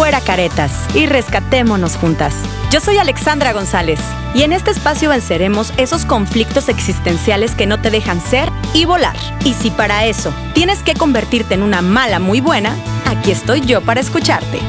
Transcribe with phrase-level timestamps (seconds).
[0.00, 2.34] fuera caretas y rescatémonos juntas.
[2.70, 4.00] Yo soy Alexandra González
[4.32, 9.14] y en este espacio venceremos esos conflictos existenciales que no te dejan ser y volar.
[9.44, 13.82] Y si para eso tienes que convertirte en una mala muy buena, aquí estoy yo
[13.82, 14.60] para escucharte.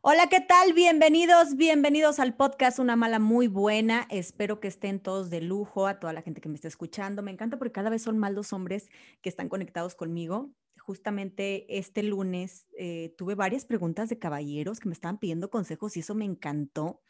[0.00, 0.74] Hola, ¿qué tal?
[0.74, 4.06] Bienvenidos, bienvenidos al podcast Una Mala Muy Buena.
[4.10, 7.20] Espero que estén todos de lujo, a toda la gente que me está escuchando.
[7.20, 8.90] Me encanta porque cada vez son más los hombres
[9.22, 10.52] que están conectados conmigo.
[10.78, 16.00] Justamente este lunes eh, tuve varias preguntas de caballeros que me estaban pidiendo consejos y
[16.00, 17.00] eso me encantó.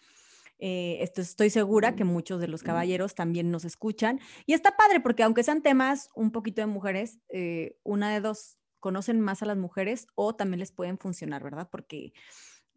[0.58, 4.18] Eh, esto, estoy segura que muchos de los caballeros también nos escuchan.
[4.46, 8.56] Y está padre porque aunque sean temas un poquito de mujeres, eh, una de dos
[8.80, 11.68] conocen más a las mujeres o también les pueden funcionar, ¿verdad?
[11.70, 12.12] Porque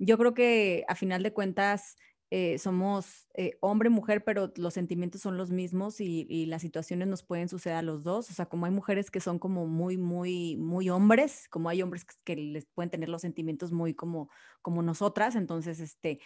[0.02, 1.96] yo creo que a final de cuentas
[2.32, 7.24] eh, somos eh, hombre, mujer, pero los sentimientos son los mismos y, las situaciones nos
[7.24, 8.30] pueden suceder a los dos.
[8.32, 12.06] O sea, como hay mujeres que son como muy, muy, muy hombres, como hay hombres
[12.24, 14.30] que, les pueden tener los sentimientos muy como,
[14.62, 15.36] como nosotras.
[15.36, 16.20] Entonces, este,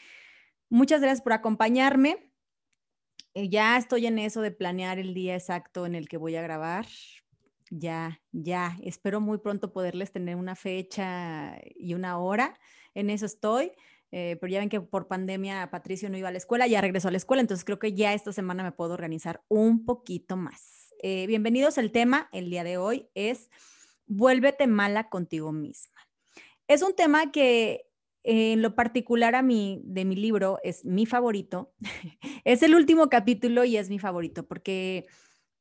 [0.70, 2.32] muchas gracias por acompañarme.
[3.34, 6.42] Eh, ya estoy en eso de planear el día exacto en el que voy a
[6.42, 6.86] grabar.
[7.72, 12.58] Ya, ya, espero muy pronto poderles tener una fecha y una hora
[12.96, 13.74] en eso estoy.
[14.18, 17.10] Eh, pero ya ven que por pandemia Patricio no iba a la escuela, ya regresó
[17.10, 20.94] a la escuela, entonces creo que ya esta semana me puedo organizar un poquito más.
[21.04, 23.50] Eh, bienvenidos, el tema el día de hoy es
[24.06, 26.00] vuélvete mala contigo misma.
[26.68, 27.90] Es un tema que
[28.24, 31.74] en lo particular a mí, de mi libro, es mi favorito.
[32.46, 35.08] es el último capítulo y es mi favorito porque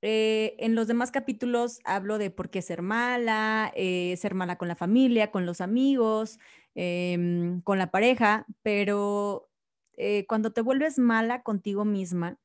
[0.01, 4.77] eh, en los demás capítulos hablo de por qué ser mala, ser mala con la
[4.77, 6.39] familia, con los amigos,
[6.75, 9.49] Em, con la pareja, pero
[9.97, 12.39] eh, cuando te vuelves mala contigo misma,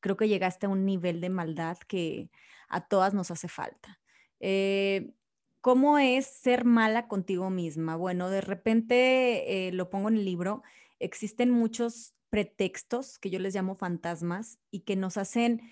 [0.00, 2.30] creo que llegaste a un nivel de maldad que
[2.68, 4.00] a todas nos hace falta.
[4.40, 5.14] Eh,
[5.62, 7.96] ¿Cómo es ser mala contigo misma?
[7.96, 10.62] Bueno, de repente eh, lo pongo en el libro,
[11.00, 15.62] existen muchos pretextos que yo les llamo fantasmas y que nos hacen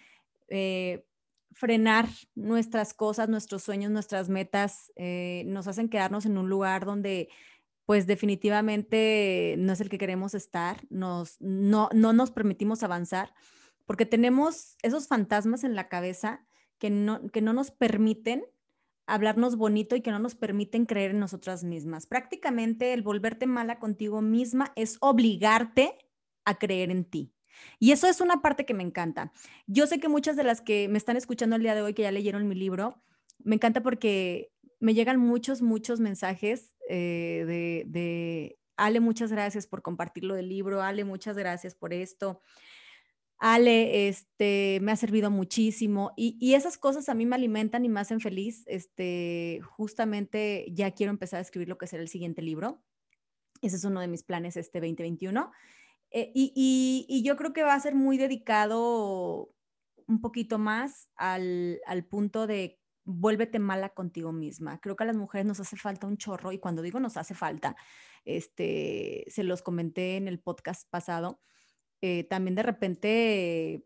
[1.55, 7.29] frenar nuestras cosas, nuestros sueños, nuestras metas, eh, nos hacen quedarnos en un lugar donde
[7.87, 13.35] pues definitivamente no es el que queremos estar, nos, no, no nos permitimos avanzar,
[13.85, 16.47] porque tenemos esos fantasmas en la cabeza
[16.79, 18.45] que no, que no nos permiten
[19.07, 22.07] hablarnos bonito y que no nos permiten creer en nosotras mismas.
[22.07, 25.99] Prácticamente el volverte mala contigo misma es obligarte
[26.47, 27.34] a creer en ti.
[27.79, 29.33] Y eso es una parte que me encanta.
[29.67, 32.03] Yo sé que muchas de las que me están escuchando el día de hoy, que
[32.03, 33.03] ya leyeron mi libro,
[33.39, 39.83] me encanta porque me llegan muchos, muchos mensajes eh, de, de, Ale, muchas gracias por
[39.83, 42.41] compartirlo del libro, Ale, muchas gracias por esto.
[43.39, 47.89] Ale, este, me ha servido muchísimo y, y, esas cosas a mí me alimentan y
[47.89, 48.65] me hacen feliz.
[48.67, 52.83] Este, justamente ya quiero empezar a escribir lo que será el siguiente libro.
[53.63, 55.51] Ese es uno de mis planes este 2021.
[56.17, 59.53] Eh, y, yo creo que va a ser muy dedicado
[60.07, 64.81] un poquito más al, punto de vuélvete mala contigo misma.
[64.81, 67.35] Creo que a las mujeres nos hace falta un chorro y cuando digo nos hace
[67.35, 67.75] falta,
[68.25, 71.41] este, se los comenté en el podcast pasado,
[72.01, 73.85] eh, también de repente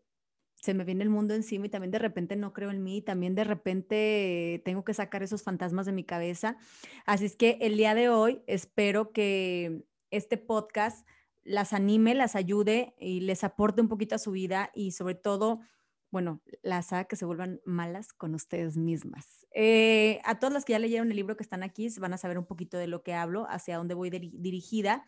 [0.53, 3.33] se me viene el mundo encima y también de repente no creo en mí, también
[3.33, 6.57] de repente tengo que sacar esos fantasmas de mi cabeza.
[7.05, 11.07] Así es que el día de hoy espero que este podcast
[11.49, 15.61] las anime, las ayude y les aporte un poquito a su vida y sobre todo,
[16.11, 19.47] bueno, las haga que se vuelvan malas con ustedes mismas.
[19.55, 22.37] Eh, a todas las que ya leyeron el libro que están aquí, van a saber
[22.37, 25.05] un poquito de lo que hablo, hacia dónde voy dirigida.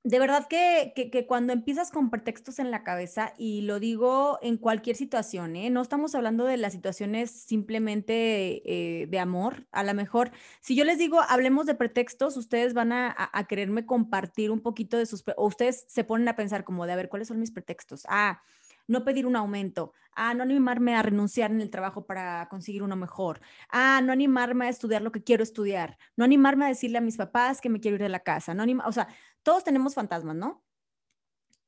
[0.07, 4.95] de verdad que, cuando empiezas con pretextos en la cabeza, y lo digo en cualquier
[4.95, 5.69] situación, ¿eh?
[5.69, 10.31] no estamos hablando de las situaciones simplemente eh, de amor, a lo mejor,
[10.61, 14.97] si yo les digo, hablemos de pretextos, ustedes van a, a, quererme compartir un poquito
[14.97, 17.51] de sus, o ustedes se ponen a pensar como de, a ver, ¿cuáles son mis
[17.51, 18.05] pretextos?
[18.09, 18.43] Ah,
[18.87, 22.97] no pedir un aumento, a no animarme a renunciar en el trabajo para conseguir uno
[22.97, 27.03] mejor, a no animarme a estudiar lo que quiero estudiar, no animarme a decirle a
[27.03, 29.09] mis papás que me quiero ir de la casa, no o sea,
[29.43, 30.65] todos tenemos fantasmas, ¿no?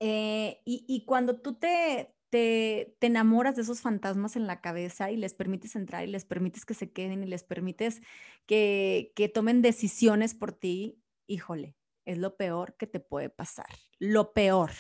[0.00, 5.35] Eh, y, cuando tú te, te, enamoras de esos fantasmas en la cabeza y les
[5.35, 8.00] permites entrar y les permites que se queden y les permites
[8.47, 13.69] que, que tomen decisiones por ti, híjole, es lo peor que te puede pasar,
[13.99, 14.70] lo peor.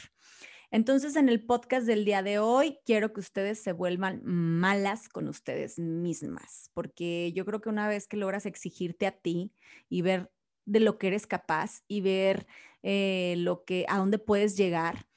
[0.70, 5.28] Entonces, en el podcast del día de hoy, quiero que ustedes se vuelvan malas con
[5.28, 9.52] ustedes mismas, porque yo creo que una vez que logras exigirte a ti
[9.88, 10.30] y ver
[10.66, 12.46] de lo que eres capaz y ver
[12.82, 15.08] eh, lo que, a dónde puedes llegar,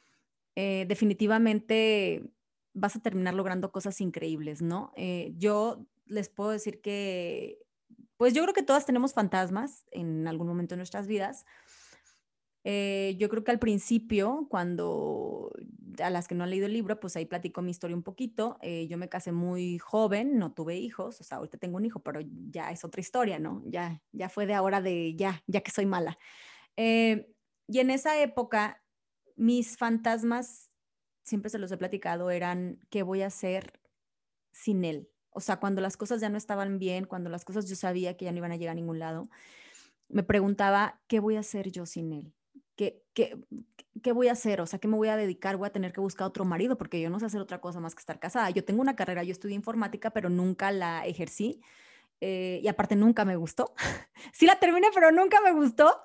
[0.55, 2.23] eh, definitivamente
[2.73, 4.93] vas a terminar logrando cosas increíbles, ¿no?
[4.95, 7.59] Eh, yo les puedo decir que,
[8.15, 11.45] pues yo creo que todas tenemos fantasmas en algún momento de nuestras vidas.
[12.63, 15.51] Yo creo que al principio, cuando
[16.01, 18.57] a las que no han leído el libro, pues ahí platico mi historia un poquito.
[18.87, 22.21] yo me casé muy joven, no tuve hijos, o sea, ahorita tengo un hijo, pero
[22.49, 23.63] ya es otra historia, ¿no?
[23.65, 26.17] Ya, ya fue de ahora de ya, ya que soy mala.
[26.77, 28.81] y en esa época
[29.35, 30.69] mis fantasmas,
[31.23, 33.79] siempre se los he platicado, eran qué voy a hacer
[34.51, 35.09] sin él.
[35.31, 38.25] O sea, cuando las cosas ya no estaban bien, cuando las cosas yo sabía que
[38.25, 39.29] ya no iban a llegar a ningún lado,
[40.09, 42.35] me preguntaba, ¿qué voy a hacer yo sin él?
[42.81, 43.37] ¿Qué, qué,
[44.01, 44.59] qué voy a hacer?
[44.59, 45.55] O sea, ¿qué me voy a dedicar?
[45.55, 47.93] Voy a tener que buscar otro marido porque yo no sé hacer otra cosa más
[47.93, 48.49] que estar casada.
[48.49, 51.61] Yo tengo una carrera, yo estudié informática, pero nunca la ejercí.
[52.21, 53.75] Eh, y aparte nunca me gustó.
[54.33, 55.95] sí la terminé, pero nunca me gustó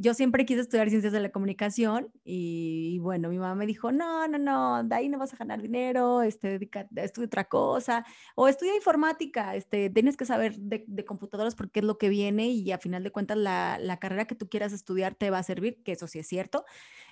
[0.00, 4.26] yo siempre quise estudiar ciencias de la comunicación y, bueno, mi mamá me dijo, no,
[4.28, 6.58] no, no, de ahí no vas a ganar dinero, este,
[6.96, 11.84] estudia otra cosa, o estudia informática, este, tienes que saber de, de, computadoras porque es
[11.84, 15.14] lo que viene y a final de cuentas la, la, carrera que tú quieras estudiar
[15.14, 16.64] te va a servir, que eso sí es cierto.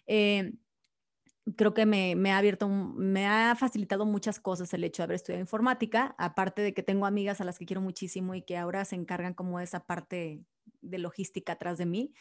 [0.06, 0.55] Eh,
[1.56, 5.17] creo que me, me, ha abierto, me ha facilitado muchas cosas el hecho de haber
[5.17, 8.85] estudiado informática, aparte de que tengo amigas a las que quiero muchísimo y que ahora
[8.87, 10.43] se encargan como de esa parte
[10.81, 12.12] de logística atrás de mí,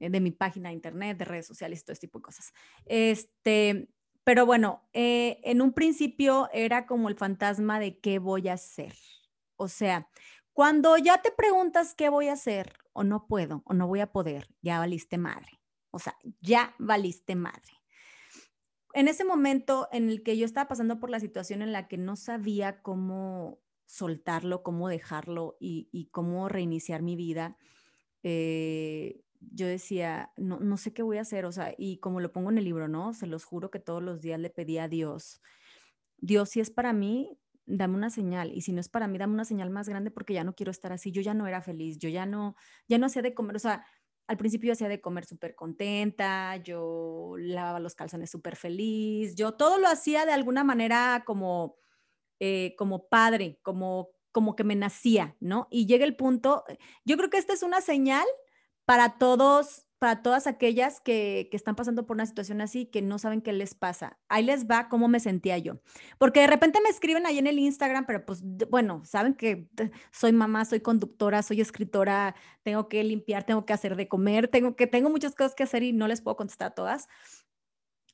[0.00, 2.52] eh, de mi página de internet, de redes sociales, todo este tipo de cosas.
[2.86, 3.88] Este,
[4.24, 8.94] pero bueno, eh, en un principio era como el fantasma de qué voy a hacer.
[9.56, 10.08] O sea,
[10.52, 14.12] cuando ya te preguntas qué voy a hacer o no puedo o no voy a
[14.12, 15.60] poder, ya valiste madre.
[15.90, 17.72] O sea, ya valiste madre.
[18.94, 21.96] En ese momento en el que yo estaba pasando por la situación en la que
[21.96, 27.56] no sabía cómo soltarlo, cómo dejarlo y, y cómo reiniciar mi vida,
[28.22, 32.32] eh, yo decía, no, no sé qué voy a hacer, o sea, y como lo
[32.32, 33.12] pongo en el libro, ¿no?
[33.14, 35.40] Se los juro que todos los días le pedí a Dios,
[36.18, 39.34] Dios, si es para mí, dame una señal, y si no es para mí, dame
[39.34, 41.98] una señal más grande porque ya no quiero estar así, yo ya no era feliz,
[41.98, 42.56] yo ya no,
[42.88, 43.84] ya no hacía de comer, o sea,
[44.28, 49.52] al principio yo hacía de comer súper contenta, yo lavaba los calzones súper feliz, yo
[49.54, 51.76] todo lo hacía de alguna manera como,
[52.40, 55.68] eh, como padre, como como que me nacía, ¿no?
[55.70, 58.26] Y llega el punto, eh, yo creo que esta es una señal
[58.84, 63.18] para todos, para todas aquellas que, que, están pasando por una situación así, que no
[63.18, 64.18] saben qué les pasa.
[64.28, 65.80] Ahí les va cómo me sentía yo.
[66.18, 69.68] Porque de repente me escriben ahí en el Instagram, pero pues bueno, saben que
[70.10, 72.34] soy mamá, soy conductora, soy escritora,
[72.64, 75.84] tengo que limpiar, tengo que hacer de comer, tengo que, tengo muchas cosas que hacer
[75.84, 77.08] y no les puedo contestar a todas.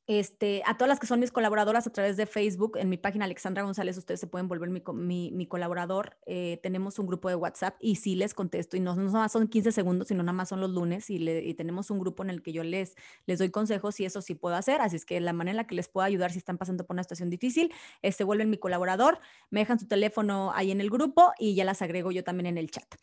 [0.08, 3.26] Este, a todas las que son mis colaboradoras a través de Facebook, en mi página
[3.26, 6.16] Alexandra González, ustedes se pueden volver mi, mi, colaborador.
[6.24, 9.48] Eh, tenemos un grupo de WhatsApp y sí les contesto, y no, no más son
[9.48, 12.52] 15 segundos, sino nada más son los lunes, y, tenemos un grupo en el que
[12.52, 12.96] yo les,
[13.26, 14.80] les doy consejos y eso sí puedo hacer.
[14.80, 16.94] Así es que la manera en la que les puedo ayudar si están pasando por
[16.94, 17.70] una situación difícil,
[18.02, 19.18] se vuelven mi colaborador,
[19.50, 22.56] me dejan su teléfono ahí en el grupo y ya las agrego yo también en
[22.56, 22.94] el chat.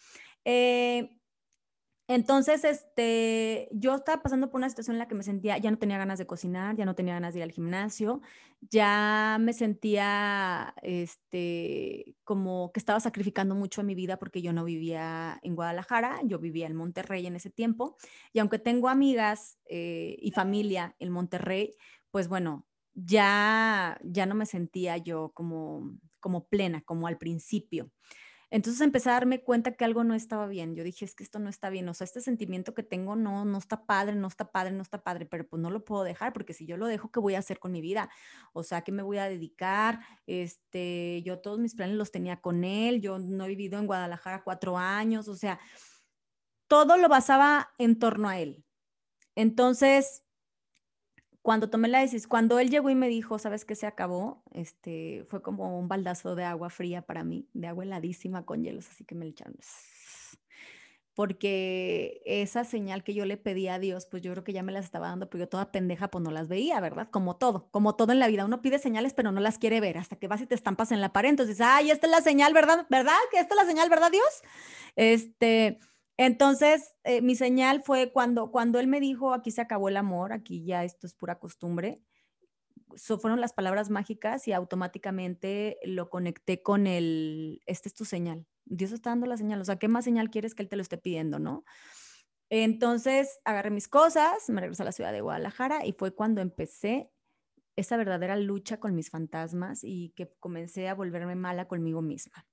[0.44, 1.20] Eh,
[2.08, 5.80] entonces, este, yo estaba pasando por una situación en la que me sentía, ya no
[5.80, 8.22] tenía ganas de cocinar, ya no tenía ganas de ir al gimnasio,
[8.62, 14.64] ya me sentía, este, como que estaba sacrificando mucho en mi vida porque yo no
[14.66, 17.98] vivía en Guadalajara, yo vivía en Monterrey en ese tiempo,
[18.34, 21.76] y aunque tengo amigas eh, y familia en Monterrey,
[22.12, 27.92] pues bueno, ya, ya no me sentía yo como, como plena, como al principio.
[28.56, 30.76] Entonces empecé a darme cuenta que algo no estaba bien.
[30.76, 31.90] Yo dije, es que esto no está bien.
[31.90, 35.04] O sea, este sentimiento que tengo no, no está padre, no está padre, no está
[35.04, 37.40] padre, pero pues no lo puedo dejar porque si yo lo dejo, ¿qué voy a
[37.40, 38.10] hacer con mi vida?
[38.54, 40.00] O sea, ¿qué me voy a dedicar?
[40.26, 43.02] Este, yo todos mis planes los tenía con él.
[43.02, 45.28] Yo no he vivido en Guadalajara cuatro años.
[45.28, 45.60] O sea,
[46.70, 48.64] todo lo basaba en torno a él.
[49.36, 50.24] Entonces,
[51.46, 54.42] cuando tomé la decisión, cuando él llegó y me dijo, ¿sabes qué se acabó?
[54.52, 58.90] Este, fue como un baldazo de agua fría para mí, de agua heladísima con hielos,
[58.90, 59.56] así que me echaron.
[61.14, 64.72] Porque esa señal que yo le pedí a Dios, pues yo creo que ya me
[64.72, 67.10] las estaba dando, pero yo toda pendeja, pues no las veía, ¿verdad?
[67.12, 68.44] Como todo, como todo en la vida.
[68.44, 71.00] Uno pide señales, pero no las quiere ver hasta que vas y te estampas en
[71.00, 71.30] la pared.
[71.30, 72.88] Entonces, ay, esta es la señal, ¿verdad?
[72.90, 73.14] ¿Verdad?
[73.30, 74.42] Que esta es la señal, ¿verdad, Dios?
[74.96, 75.78] Este,
[76.18, 80.32] entonces, eh, mi señal fue cuando, cuando él me dijo, aquí se acabó el amor,
[80.34, 82.02] aquí ya esto es pura costumbre.
[82.96, 88.48] So, fueron las palabras mágicas y automáticamente lo conecté con el, esta es tu señal.
[88.66, 89.60] Dios está dando la señal.
[89.62, 91.66] O sea, ¿qué más señal quieres que él te lo esté pidiendo, no?
[92.50, 97.12] Entonces, agarré mis cosas, me regresé a la ciudad de Guadalajara y fue cuando empecé
[97.76, 102.48] esa verdadera lucha con mis fantasmas y que comencé a volverme mala conmigo misma.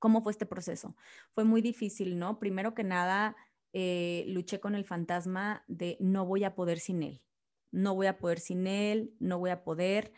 [0.00, 0.96] ¿Cómo fue este proceso?
[1.32, 2.40] Fue muy difícil, ¿no?
[2.40, 3.36] Primero que nada,
[3.72, 7.22] eh, luché con el fantasma de no voy a poder sin él,
[7.70, 10.12] no voy a poder sin él, no voy a poder.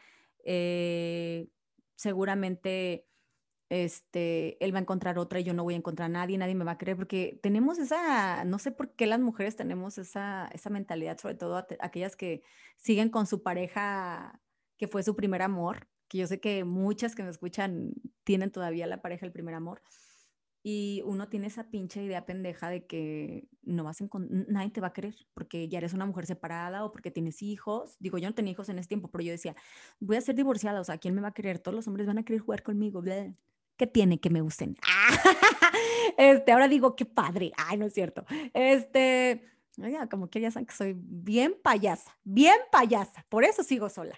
[0.45, 1.49] Eh,
[1.97, 3.07] seguramente
[3.73, 6.55] este, él va a encontrar otra y yo no voy a encontrar a nadie, nadie
[6.55, 10.49] me va a creer, porque tenemos esa, no sé por qué las mujeres tenemos esa,
[10.53, 12.43] esa mentalidad, sobre todo aquellas que
[12.77, 14.43] siguen con su pareja
[14.77, 18.87] que fue su primer amor, que yo sé que muchas que me escuchan tienen todavía
[18.87, 19.81] la pareja el primer amor.
[20.63, 24.89] Y uno tiene esa pinche idea pendeja de que no vas a nadie te va
[24.89, 27.97] a querer porque ya eres una mujer separada o porque tienes hijos.
[27.99, 29.57] Digo, yo no tenía hijos en ese tiempo, pero yo decía,
[30.01, 31.59] voy a ser divorciada, o sea, ¿quién me va a querer?
[31.61, 33.03] Todos los hombres van a querer jugar conmigo.
[33.79, 34.77] ¿Qué tiene que me gusten?
[36.19, 37.53] este, ahora digo, qué padre.
[37.57, 38.27] Ay, no es cierto.
[38.53, 39.43] Este,
[39.83, 44.15] oiga, como que ya saben que soy bien payasa, bien payasa, por eso sigo sola.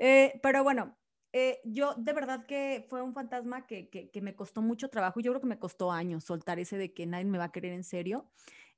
[0.00, 0.96] Eh, pero bueno,
[1.38, 5.20] eh, yo de verdad que fue un fantasma que, que, me costó mucho trabajo.
[5.20, 7.74] Yo creo que me costó años soltar ese de que nadie me va a querer
[7.74, 8.26] en serio.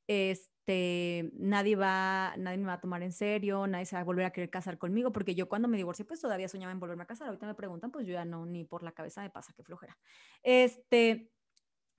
[0.08, 4.24] Este, nadie va, nadie me va a tomar en serio, nadie se va a volver
[4.24, 7.06] a querer casar conmigo, porque yo cuando me divorcié, pues todavía soñaba en volverme a
[7.06, 7.28] casar.
[7.28, 9.96] Ahorita me preguntan, pues yo ya no, ni por la cabeza me pasa, qué flojera.
[10.42, 11.30] Este,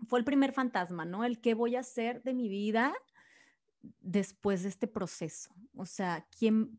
[0.09, 1.23] fue el primer fantasma, ¿no?
[1.23, 2.93] El qué voy a hacer de mi vida
[4.01, 5.55] después de este proceso.
[5.73, 6.77] O sea, ¿quién,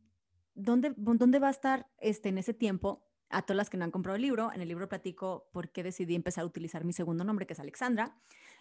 [0.55, 3.07] dónde, dónde va a estar este, en ese tiempo?
[3.31, 4.53] A todas las que no han comprado el libro.
[4.53, 7.61] En el libro platico por qué decidí empezar a utilizar mi segundo nombre, que es
[7.61, 8.17] Alexandra.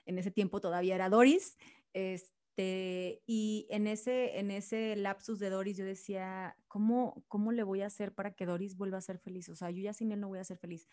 [0.05, 1.57] En ese tiempo todavía era Doris.
[1.93, 7.81] Este, y en ese, en ese lapsus de Doris yo decía, ¿cómo, ¿cómo le voy
[7.81, 9.49] a hacer para que Doris vuelva a ser feliz?
[9.49, 10.87] O sea, yo ya sin él no voy a ser feliz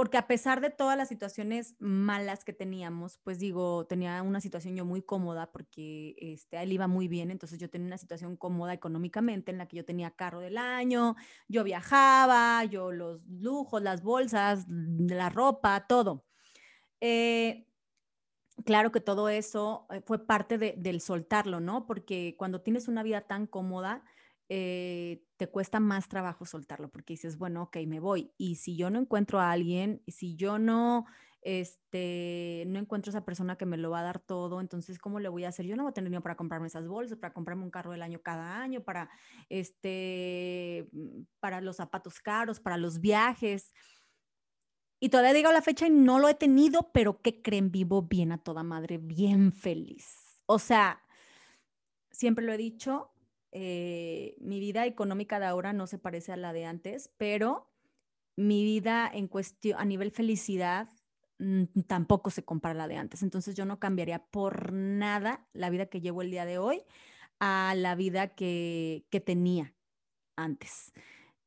[0.00, 4.74] porque a pesar de todas las situaciones malas que teníamos, pues digo, tenía una situación
[4.74, 8.72] yo muy cómoda porque este, él iba muy bien, entonces yo tenía una situación cómoda
[8.72, 11.16] económicamente en la que yo tenía carro del año,
[11.48, 16.24] yo viajaba, yo los lujos, las bolsas, la ropa, todo.
[17.02, 17.66] Eh,
[18.64, 21.86] claro que todo eso eh, fue parte del soltarlo, ¿no?
[21.86, 24.02] Porque cuando tienes una vida tan cómoda,
[24.52, 28.32] eh, te cuesta más trabajo soltarlo porque dices, bueno, ok, me voy.
[28.36, 31.06] Y si yo no encuentro a alguien, si yo no,
[31.40, 35.20] este, no encuentro a esa persona que me lo va a dar todo, entonces, ¿cómo
[35.20, 35.66] le voy a hacer?
[35.66, 38.02] Yo no voy a tener dinero para comprarme esas bolsas, para comprarme un carro del
[38.02, 39.08] año cada año, para,
[39.48, 43.72] este, mm, para los zapatos caros, para los viajes.
[44.98, 47.70] Y todavía digo la fecha y no lo he tenido, pero ¿qué creen?
[47.70, 50.42] Vivo bien a toda madre, bien feliz.
[50.46, 51.04] O sea,
[52.10, 53.09] siempre lo he dicho,
[53.52, 57.70] eh, mi vida económica de ahora no se parece a la de antes, pero
[58.36, 60.88] mi vida en cuestión, a nivel felicidad,
[61.38, 63.22] mm, tampoco se compara a la de antes.
[63.22, 66.82] Entonces yo no cambiaría por nada la vida que llevo el día de hoy
[67.40, 69.74] a la vida que, que tenía
[70.36, 70.92] antes.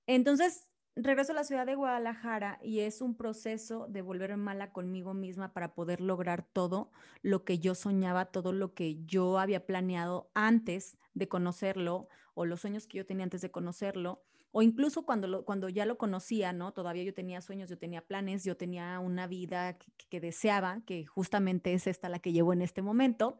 [0.08, 5.14] Entonces, regreso a la ciudad de Guadalajara y es un proceso de volverme mala conmigo
[5.14, 6.92] misma para poder lograr todo
[7.22, 12.62] lo que yo soñaba, todo lo que yo había planeado antes de conocerlo o los
[12.62, 14.24] sueños que yo tenía antes de conocerlo
[14.56, 16.74] o incluso cuando, cuando ya lo conocía, ¿no?
[16.74, 19.80] Todavía yo tenía sueños, yo tenía planes, yo tenía una vida
[20.10, 23.40] que, deseaba, que justamente es esta la que llevo en este momento.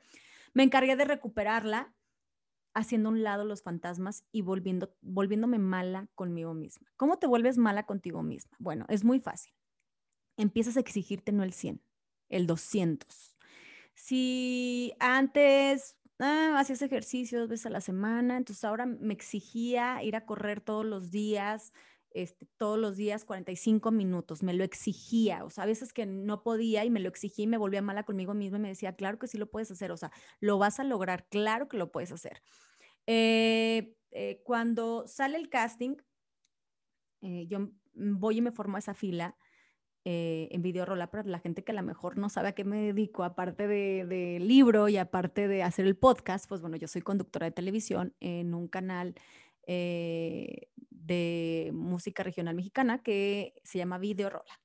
[0.54, 1.94] Me encargué de recuperarla
[2.74, 6.92] haciendo un lado los fantasmas y volviendo, volviéndome mala conmigo misma.
[6.98, 8.58] ¿Cómo te vuelves mala contigo misma?
[8.58, 9.54] Bueno, es muy fácil.
[10.36, 11.80] Empiezas a exigirte no el 100,
[12.30, 13.38] el 200.
[13.94, 20.16] Si antes ah, hacías ejercicio dos veces a la semana, entonces ahora me exigía ir
[20.16, 21.74] a correr todos los días,
[22.12, 26.44] este, todos los días 45 minutos, me lo exigía, o sea, a veces que no
[26.44, 29.20] podía y me lo exigía y me volvía mala conmigo misma y me decía, claro
[29.20, 32.12] que sí lo puedes hacer, o sea, lo vas a lograr, claro que lo puedes
[32.12, 32.44] hacer.
[33.08, 35.96] Eh, eh, cuando sale el casting,
[37.22, 39.36] eh, yo voy y me formo a esa fila
[40.06, 42.82] en video rola para la gente que a lo mejor no sabe a qué me
[42.82, 47.46] dedico, aparte de, libro y aparte de hacer el podcast, pues bueno, yo soy conductora
[47.46, 49.16] de televisión en un canal
[49.66, 54.60] de música regional mexicana que se llama Video Rola.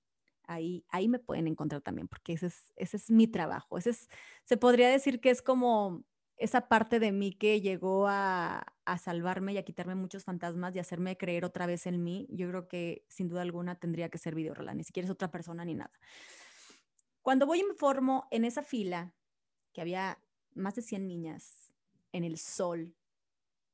[0.45, 3.78] Ahí, ahí me pueden encontrar también, porque ese es, ese es mi trabajo.
[3.78, 4.09] Ese es,
[4.45, 6.04] se podría decir que es como
[6.38, 11.18] esa parte de mí que llegó a, salvarme y a quitarme muchos fantasmas y hacerme
[11.18, 14.73] creer otra vez en mí, yo creo que sin duda alguna tendría que ser Videorola,
[14.73, 15.92] ni siquiera es otra persona ni nada.
[17.21, 19.14] Cuando voy y me formo en esa fila,
[19.75, 20.18] que había
[20.54, 21.75] más de 100 niñas
[22.12, 22.95] en el sol,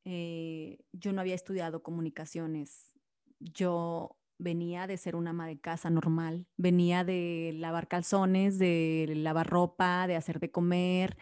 [0.04, 2.92] eh, yo no había estudiado comunicaciones,
[3.38, 9.49] yo venía de ser una ama de casa normal, venía de lavar calzones, de lavar
[9.49, 11.16] ropa, de hacer de comer,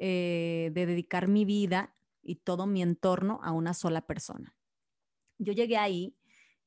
[0.00, 4.56] eh, de dedicar mi vida y todo mi entorno a una sola persona.
[5.38, 6.16] Yo llegué ahí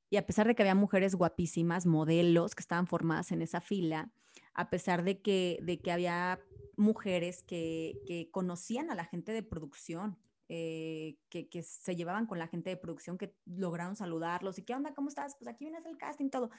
[0.09, 4.11] y a pesar de que había mujeres guapísimas, modelos que estaban formadas en esa fila,
[4.53, 6.39] a pesar de que, de que había
[6.77, 10.17] mujeres que, que conocían a la gente de producción,
[10.47, 14.73] eh, que, que, se llevaban con la gente de producción, que lograron saludarlos y qué
[14.73, 15.35] onda, ¿cómo estás?
[15.35, 16.49] Pues aquí vienes el casting, todo.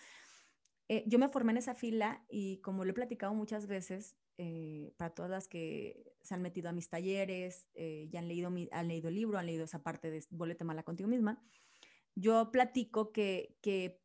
[0.92, 4.92] Eh, yo me formé en esa fila y como lo he platicado muchas veces, eh,
[4.96, 9.08] para todas las que se han metido a mis talleres, ya han leído, han leído
[9.08, 11.40] el libro, han leído esa parte de Volete Mala contigo misma,
[12.16, 14.02] yo platico que, que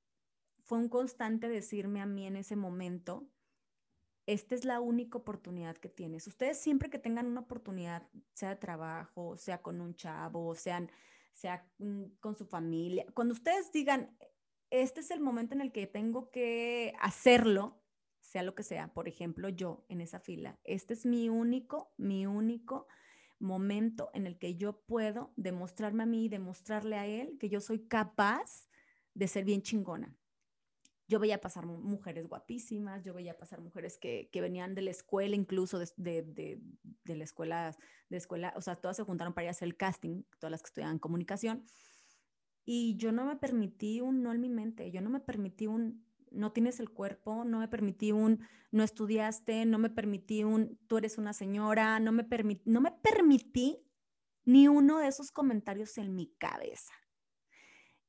[0.63, 3.27] fue un constante decirme a mí en ese momento,
[4.27, 6.27] esta es la única oportunidad que tienes.
[6.27, 10.91] Ustedes siempre que tengan una oportunidad, sea de trabajo, sea con un chavo, sean,
[11.33, 11.67] sea
[12.19, 14.15] con su familia, cuando ustedes digan,
[14.69, 17.81] este es el momento en el que tengo que hacerlo,
[18.19, 22.25] sea lo que sea, por ejemplo, yo en esa fila, este es mi único, mi
[22.25, 22.87] único
[23.39, 27.61] momento en el que yo puedo demostrarme a mí y demostrarle a él que yo
[27.61, 28.67] soy capaz
[29.13, 30.15] de ser bien chingona.
[31.07, 35.35] Yo veía pasar mujeres guapísimas, yo veía pasar mujeres que, que venían de la escuela,
[35.35, 36.59] incluso de, de,
[37.03, 37.75] de, la escuela,
[38.09, 40.63] de escuela, o sea, todas se juntaron para ir a hacer el casting, todas las
[40.63, 41.63] que estudiaban comunicación.
[42.65, 46.03] Y yo no me permití un no en mi mente, yo no me permití un
[46.31, 50.97] no tienes el cuerpo, no me permití un no estudiaste, no me permití un tú
[50.97, 53.87] eres una señora, no me, permití, no me permití
[54.43, 56.93] ni uno de esos comentarios en mi cabeza.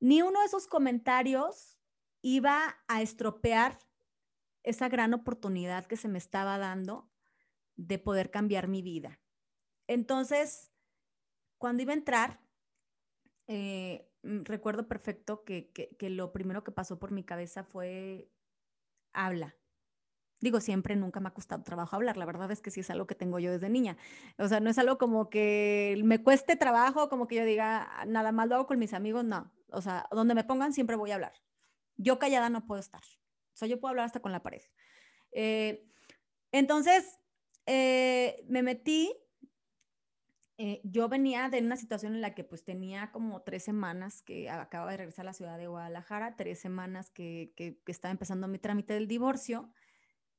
[0.00, 1.78] Ni uno de esos comentarios
[2.20, 3.78] iba a estropear
[4.62, 7.08] esa gran oportunidad que se me estaba dando
[7.76, 9.20] de poder cambiar mi vida.
[9.86, 10.72] Entonces,
[11.58, 12.40] cuando iba a entrar,
[13.46, 18.30] eh, recuerdo perfecto que, que, lo primero que pasó por mi cabeza fue,
[19.12, 19.56] habla.
[20.40, 22.16] Digo, siempre, nunca me ha costado trabajo hablar.
[22.16, 23.96] La verdad es que sí es algo que tengo yo desde niña.
[24.38, 28.04] O sea, no es algo como que me cueste trabajo, como que yo diga, ah,
[28.04, 29.50] nada más lo hago con mis amigos, no.
[29.70, 31.32] O sea, donde me pongan siempre voy a hablar.
[31.96, 33.02] Yo callada no puedo estar.
[33.02, 34.62] O sea, yo puedo hablar hasta con la pared.
[35.32, 35.86] Eh,
[36.52, 37.18] entonces,
[37.66, 39.14] eh, me metí.
[40.58, 44.48] Eh, yo venía de una situación en la que pues tenía como tres semanas que
[44.48, 48.58] acababa de regresar a la ciudad de Guadalajara, tres semanas que, que, estaba empezando mi
[48.58, 49.70] trámite del divorcio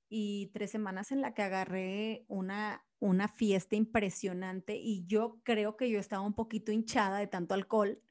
[0.10, 5.90] y tres semanas en la que agarré una, una fiesta impresionante y yo creo que
[5.90, 8.02] yo estaba un poquito hinchada de tanto alcohol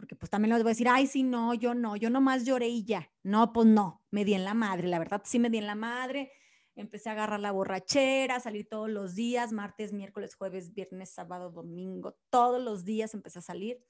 [0.00, 2.68] porque pues también les voy a decir, ay, sí, no, yo no, yo nomás lloré
[2.68, 3.10] y ya.
[3.22, 5.74] No, pues no, me di en la madre, la verdad sí me di en la
[5.74, 6.32] madre.
[6.80, 12.16] Empecé a agarrar la borrachera, salir todos los días, martes, miércoles, jueves, viernes, sábado, domingo,
[12.30, 13.84] todos los días empecé a salir.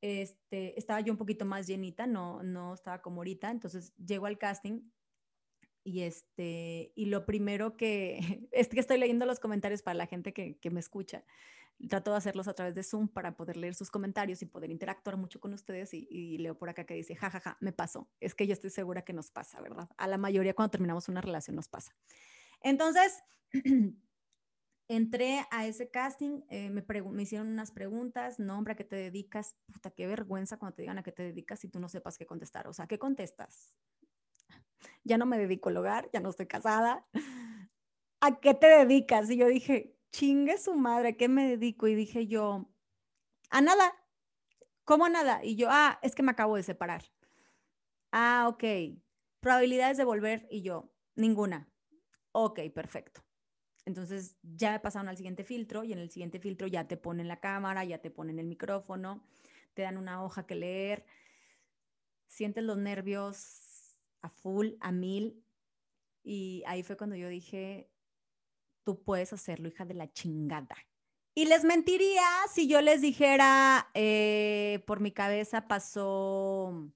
[0.00, 4.38] Este, estaba yo un poquito más llenita, no, no estaba como ahorita, entonces llego al
[4.38, 4.80] casting
[5.84, 8.18] y este, y lo primero que,
[8.52, 11.24] es que estoy leyendo los comentarios para la gente que, que me escucha,
[11.88, 15.16] trato de hacerlos a través de Zoom para poder leer sus comentarios y poder interactuar
[15.16, 18.08] mucho con ustedes y, leo por acá que dice, jajaja, ja, ja, me pasó.
[18.20, 19.88] Es que yo estoy segura que nos pasa, ¿verdad?
[19.96, 21.94] A la mayoría cuando terminamos una relación nos pasa.
[22.62, 23.22] Entonces,
[24.88, 29.56] entré a ese casting, eh, me, me, hicieron unas preguntas, nombre, ¿a qué te dedicas?
[29.72, 32.26] Puta, qué vergüenza cuando te digan a qué te dedicas y tú no sepas qué
[32.26, 32.68] contestar.
[32.68, 33.74] O sea, ¿qué contestas?
[35.02, 37.06] Ya no me dedico al hogar, ya no estoy casada.
[38.20, 39.30] ¿A qué te dedicas?
[39.30, 41.88] Y yo dije, chingue su madre, ¿a qué me dedico?
[41.88, 42.70] Y dije yo,
[43.50, 43.92] a nada.
[44.84, 45.44] ¿Cómo nada?
[45.44, 47.02] Y yo, ah, es que me acabo de separar.
[48.12, 48.64] Ah, ok.
[49.40, 51.68] Probabilidades de volver y yo, ninguna.
[52.30, 53.24] Ok, perfecto.
[53.86, 57.26] Entonces ya me pasaron al siguiente filtro y en el siguiente filtro ya te ponen
[57.26, 59.26] la cámara, ya te ponen el micrófono,
[59.74, 61.06] te dan una hoja que leer,
[62.28, 65.44] sientes los nervios a full, a mil.
[66.22, 67.90] Y ahí fue cuando yo dije,
[68.84, 70.76] tú puedes hacerlo, hija de la chingada.
[71.34, 76.92] Y les mentiría si yo les dijera, eh, por mi cabeza pasó,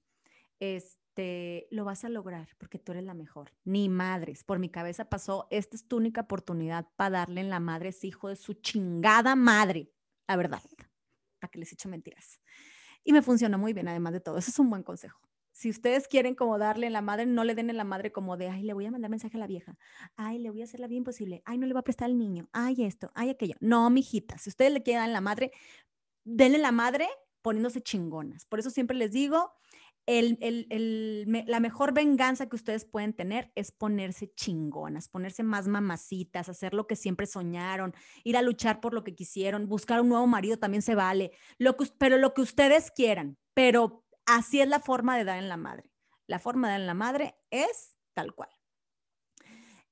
[0.59, 3.51] este, lo vas a lograr porque tú eres la mejor.
[3.65, 7.59] Ni madres, por mi cabeza pasó, esta es tu única oportunidad para darle en la
[7.59, 9.91] madre ese hijo de su chingada madre,
[10.27, 10.61] la verdad,
[11.39, 12.39] para que les eche mentiras.
[13.03, 14.37] Y me funcionó muy bien, además de todo.
[14.37, 15.19] Eso es un buen consejo
[15.59, 18.37] si ustedes quieren como darle en la madre, no le den en la madre como
[18.37, 19.77] de, ay, le voy a mandar mensaje a la vieja,
[20.15, 22.17] ay, le voy a hacer la bien posible, ay, no le va a prestar al
[22.17, 23.55] niño, ay, esto, ay, aquello.
[23.59, 25.51] No, mijita, si ustedes le quieren dar en la madre,
[26.23, 27.09] denle la madre
[27.41, 28.45] poniéndose chingonas.
[28.45, 29.51] Por eso siempre les digo,
[30.05, 35.67] el, el, el, la mejor venganza que ustedes pueden tener es ponerse chingonas, ponerse más
[35.67, 37.93] mamacitas, hacer lo que siempre soñaron,
[38.23, 41.75] ir a luchar por lo que quisieron, buscar un nuevo marido también se vale, lo
[41.75, 45.57] que, pero lo que ustedes quieran, pero Así es la forma de dar en la
[45.57, 45.89] madre.
[46.27, 48.49] La forma de dar en la madre es tal cual.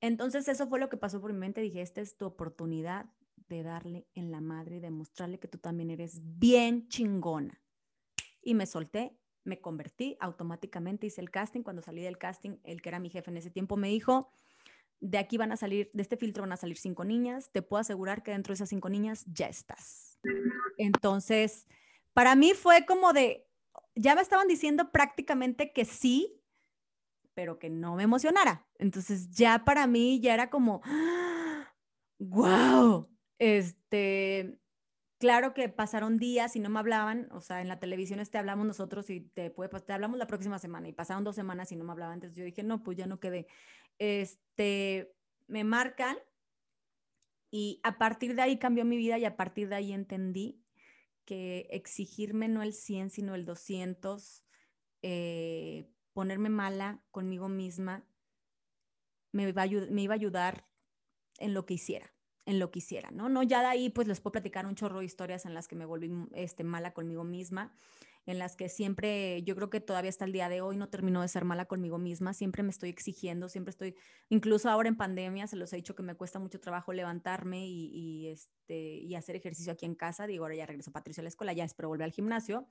[0.00, 1.60] Entonces eso fue lo que pasó por mi mente.
[1.60, 3.06] Dije, esta es tu oportunidad
[3.48, 7.60] de darle en la madre y demostrarle que tú también eres bien chingona.
[8.40, 11.62] Y me solté, me convertí automáticamente, hice el casting.
[11.62, 14.30] Cuando salí del casting, el que era mi jefe en ese tiempo me dijo,
[15.00, 17.80] de aquí van a salir, de este filtro van a salir cinco niñas, te puedo
[17.80, 20.20] asegurar que dentro de esas cinco niñas ya estás.
[20.76, 21.66] Entonces,
[22.12, 23.47] para mí fue como de,
[23.98, 26.40] ya me estaban diciendo prácticamente que sí,
[27.34, 28.66] pero que no me emocionara.
[28.78, 30.82] Entonces, ya para mí ya era como,
[32.18, 33.08] wow,
[33.38, 34.60] este,
[35.18, 38.66] claro que pasaron días y no me hablaban, o sea, en la televisión este hablamos
[38.66, 41.84] nosotros y te, puede, te hablamos la próxima semana y pasaron dos semanas y no
[41.84, 43.48] me hablaban, entonces yo dije, no, pues ya no quedé.
[43.98, 45.12] Este,
[45.48, 46.16] me marcan
[47.50, 50.62] y a partir de ahí cambió mi vida y a partir de ahí entendí
[51.28, 54.46] que exigirme no el 100, sino el 200,
[55.02, 58.08] eh, ponerme mala conmigo misma,
[59.30, 60.66] me iba, a, me iba a ayudar
[61.36, 62.14] en lo que hiciera
[62.46, 63.28] en lo que hiciera, ¿no?
[63.28, 65.76] No, ya de ahí pues les puedo platicar un chorro de historias en las que
[65.76, 67.74] me volví este, mala conmigo misma,
[68.28, 71.22] en las que siempre, yo creo que todavía hasta el día de hoy no termino
[71.22, 73.96] de ser mala conmigo misma, siempre me estoy exigiendo, siempre estoy,
[74.28, 78.28] incluso ahora en pandemia, se los he dicho que me cuesta mucho trabajo levantarme y,
[78.28, 81.54] este, y hacer ejercicio aquí en casa, digo, ahora ya regreso Patricia a la escuela,
[81.54, 82.68] ya espero volver al gimnasio,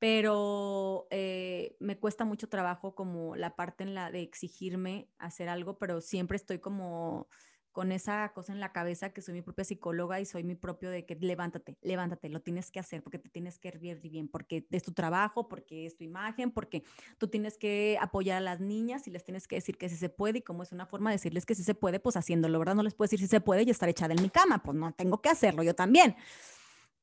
[0.00, 5.78] pero eh, me cuesta mucho trabajo como la parte en la de exigirme hacer algo,
[5.78, 7.28] pero siempre estoy como
[7.72, 10.90] con esa cosa en la cabeza que soy mi propia psicóloga y soy mi propio
[10.90, 14.66] de que levántate, levántate, lo tienes que hacer porque te tienes que hervir bien, porque
[14.70, 16.82] es tu trabajo, porque es tu imagen, porque
[17.18, 20.08] tú tienes que apoyar a las niñas y les tienes que decir que sí se
[20.08, 22.74] puede y como es una forma de decirles que sí se puede, pues haciéndolo, ¿verdad?
[22.74, 24.92] No les puedo decir si se puede y estar echada en mi cama, pues no,
[24.92, 26.16] tengo que hacerlo yo también.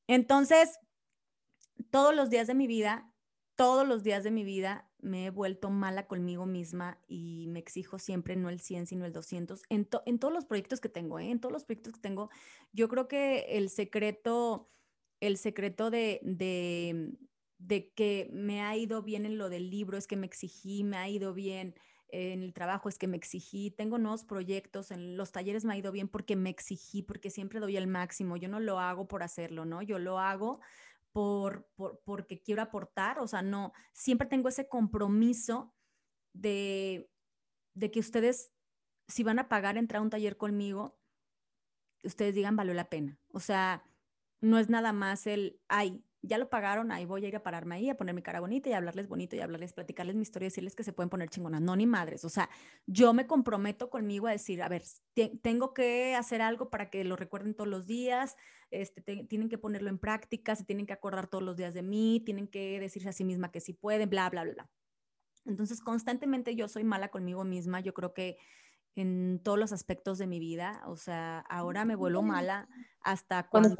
[0.08, 0.80] Entonces,
[1.92, 3.14] todos los días de mi vida,
[3.56, 8.00] todos los días de mi vida me he vuelto mala conmigo misma y me exijo
[8.00, 11.30] siempre no el 100, sino el 200 en, en todos los proyectos que tengo, ¿eh?
[11.30, 12.30] en todos los proyectos que tengo.
[12.74, 14.72] Yo creo que el secreto,
[15.20, 17.14] el secreto de, de,
[17.58, 20.98] de que me ha ido bien en lo del libro es que me exigí, me
[20.98, 21.76] ha ido bien
[22.10, 25.78] en el trabajo es que me exigí, tengo nuevos proyectos, en los talleres me ha
[25.78, 29.24] ido bien porque me exigí, porque siempre doy el máximo, yo no lo hago por
[29.24, 29.82] hacerlo, ¿no?
[29.82, 30.60] Yo lo hago
[31.18, 31.68] por,
[32.06, 35.74] porque quiero aportar, o sea, no, siempre tengo ese compromiso
[36.32, 37.10] de,
[37.74, 38.52] de que ustedes,
[39.08, 41.00] si van a pagar entrar a un taller conmigo,
[42.04, 43.20] ustedes digan, valió la pena.
[43.30, 43.84] O sea,
[44.42, 47.76] no es nada más el, ay, ya lo pagaron, ahí voy a ir a pararme
[47.76, 50.50] ahí, a poner mi cara bonita y hablarles bonito y hablarles, platicarles mi historia y
[50.50, 51.62] decirles que se pueden poner chingonas.
[51.62, 52.26] No, ni madres.
[52.26, 52.50] O sea,
[52.86, 54.84] yo me comprometo conmigo a decir, a ver,
[55.42, 58.36] tengo que hacer algo para que lo recuerden todos los días,
[58.70, 62.22] este, tienen que ponerlo en práctica, se tienen que acordar todos los días de mí,
[62.26, 64.70] tienen que decirse a sí misma que sí pueden, bla, bla, bla.
[65.46, 67.80] Entonces, constantemente yo soy mala conmigo misma.
[67.80, 68.38] Yo creo que
[68.98, 70.82] en todos los aspectos de mi vida.
[70.88, 72.68] O sea, ahora me vuelvo mala
[73.02, 73.76] hasta cuando,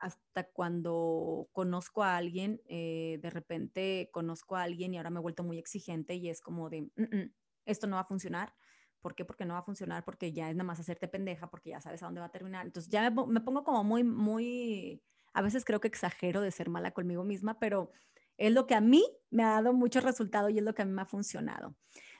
[0.00, 5.22] hasta cuando conozco a alguien, eh, de repente conozco a alguien y ahora me he
[5.22, 7.32] vuelto muy exigente y es como de, mm, mm,
[7.66, 8.54] esto no va a funcionar.
[9.02, 9.26] ¿Por qué?
[9.26, 12.02] Porque no va a funcionar, porque ya es nada más hacerte pendeja, porque ya sabes
[12.02, 12.64] a dónde va a terminar.
[12.64, 15.02] Entonces ya me, me pongo como muy, muy,
[15.34, 17.90] a veces creo que exagero de ser mala conmigo misma, pero
[18.38, 20.84] es lo que a mí me ha dado mucho resultado y es lo que a
[20.86, 21.76] mí me ha funcionado.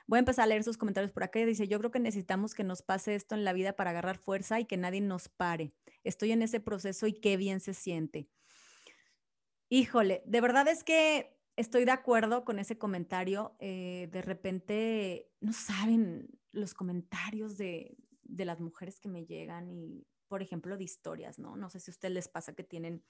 [0.07, 1.41] Voy a empezar a leer sus comentarios por acá.
[1.41, 4.61] Dice, yo creo que necesitamos que nos pase esto en la vida para agarrar fuerza
[4.61, 5.73] y que nadie nos pare.
[6.03, 8.29] Estoy en ese proceso y qué bien se siente.
[9.71, 13.57] Híjole, de verdad es que estoy de acuerdo con ese comentario.
[13.59, 20.07] Eh, de repente, no saben los comentarios de, de las mujeres que me llegan y,
[20.29, 21.57] por ejemplo, de historias, ¿no?
[21.57, 23.03] No sé si a ustedes les pasa que tienen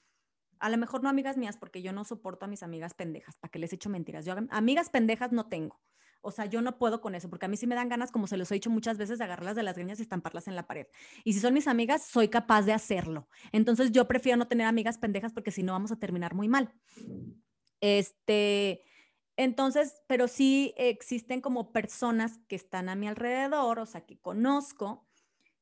[0.61, 3.51] a lo mejor no amigas mías, porque yo no soporto a mis amigas pendejas, para
[3.51, 4.25] que les echo mentiras.
[4.25, 5.81] Yo amigas pendejas no tengo.
[6.25, 8.27] O sea, yo no puedo con eso, porque a mí sí me dan ganas, como
[8.27, 10.67] se los he dicho muchas veces, de agarrarlas de las greñas y estamparlas en la
[10.67, 10.87] pared.
[11.23, 13.29] Y si son mis amigas, soy capaz de hacerlo.
[13.53, 16.73] Entonces yo prefiero no tener amigas pendejas porque si no vamos a terminar muy mal.
[17.81, 18.83] Este,
[19.37, 25.07] entonces, pero sí existen como personas que están a mi alrededor, o sea, que conozco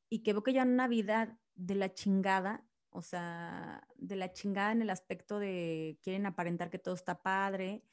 [0.09, 4.71] y que veo que llevan una vida de la chingada, o sea, de la chingada
[4.71, 7.83] en el aspecto de quieren aparentar que todo está padre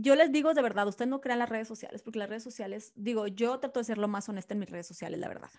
[0.00, 2.92] yo les digo de verdad, usted no crea las redes sociales, porque las redes sociales,
[2.94, 5.50] digo, yo trato de ser lo más honesta en mis redes sociales, la verdad.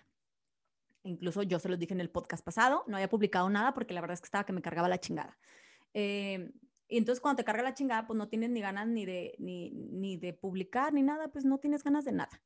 [1.02, 4.00] Incluso yo se los dije en el podcast pasado, no había publicado nada porque la
[4.00, 5.38] verdad es que estaba que me cargaba la chingada.
[5.94, 6.52] Eh,
[6.88, 9.70] y entonces cuando te carga la chingada, pues no tienes ni ganas ni de, ni,
[9.70, 12.42] ni de publicar ni nada, pues no tienes ganas de nada.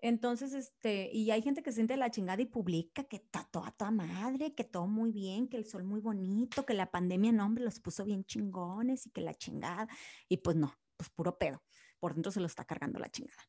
[0.00, 3.70] Entonces, este, y hay gente que se siente la chingada y publica que está toda,
[3.70, 7.46] toda madre, que todo muy bien, que el sol muy bonito, que la pandemia, no,
[7.46, 9.88] hombre, los puso bien chingones y que la chingada.
[10.28, 11.62] Y pues no, pues puro pedo.
[12.00, 13.42] Por dentro se lo está cargando la chingada.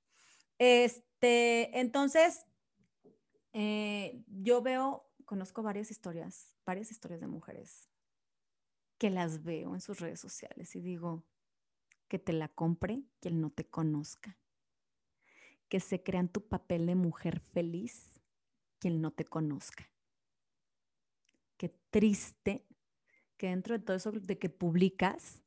[0.57, 2.45] Este, entonces,
[3.53, 7.89] eh, yo veo, conozco varias historias, varias historias de mujeres
[8.97, 11.25] que las veo en sus redes sociales y digo,
[12.07, 14.37] que te la compre quien no te conozca.
[15.67, 18.21] Que se crean tu papel de mujer feliz
[18.79, 19.91] quien no te conozca.
[21.57, 22.67] Qué triste
[23.37, 25.41] que dentro de todo eso de que publicas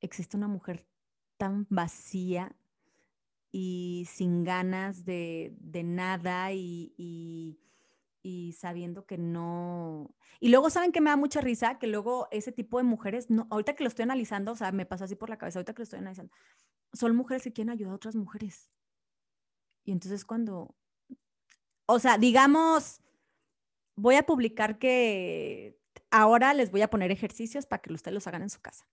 [0.00, 0.86] existe una mujer
[1.36, 2.56] tan vacía
[3.50, 7.58] y sin ganas de, nada y
[8.24, 10.16] y sabiendo que no.
[10.40, 11.78] Y luego, ¿saben que me da mucha risa?
[11.78, 14.86] Que luego ese tipo de mujeres, no, ahorita que lo estoy analizando, o sea, me
[14.86, 16.32] pasó así por la cabeza, ahorita que lo estoy analizando,
[16.94, 18.70] son mujeres que quieren ayudar a otras mujeres.
[19.84, 20.74] Y entonces cuando,
[21.84, 23.02] o sea, digamos,
[23.94, 25.78] voy a publicar que
[26.10, 28.86] ahora les voy a poner ejercicios para que ustedes los hagan en su casa.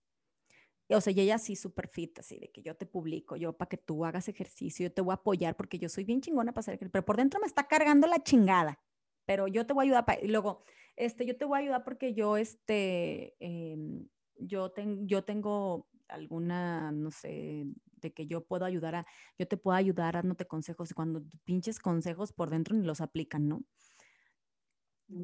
[0.88, 3.68] O sea, y ella sí súper fit, así de que yo te publico, yo para
[3.68, 6.60] que tú hagas ejercicio, yo te voy a apoyar porque yo soy bien chingona para
[6.60, 8.78] hacer ejercicio, pero por dentro me está cargando la chingada
[9.24, 10.18] pero yo te voy a ayudar.
[10.22, 10.64] Y luego,
[10.96, 14.72] este, yo te voy a ayudar porque yo, este, em, yo,
[15.06, 17.64] yo tengo alguna, no sé,
[17.96, 19.06] de que yo puedo ayudar a,
[19.38, 23.48] yo te puedo ayudar dándote consejos y cuando pinches consejos por dentro ni los aplican,
[23.48, 23.64] ¿no?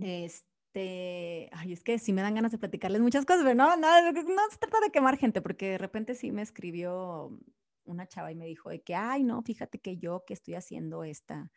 [0.01, 4.13] Este, ay, es que sí me dan ganas de platicarles muchas cosas, pero no, no,
[4.13, 7.39] no se trata de quemar gente, porque de repente sí me escribió
[7.85, 11.05] una chava y me dijo de que, ay, no, fíjate que yo que estoy haciendo
[11.05, 11.51] esta,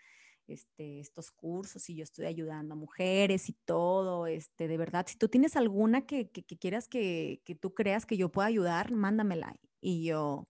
[0.48, 5.18] este, estos cursos y yo estoy ayudando a mujeres y todo, este, de verdad, si
[5.18, 9.56] tú tienes alguna que, que, quieras que, que, tú creas que yo pueda ayudar, mándamela.
[9.82, 10.48] Y yo,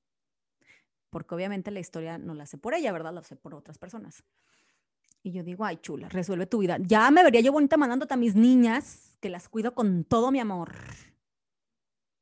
[1.10, 3.14] porque obviamente la historia no la sé por ella, ¿verdad?
[3.14, 4.24] La sé por otras personas.
[5.24, 6.78] Y yo digo, ay, chula, resuelve tu vida.
[6.80, 10.40] Ya me vería yo bonita mandándote a mis niñas, que las cuido con todo mi
[10.40, 10.74] amor,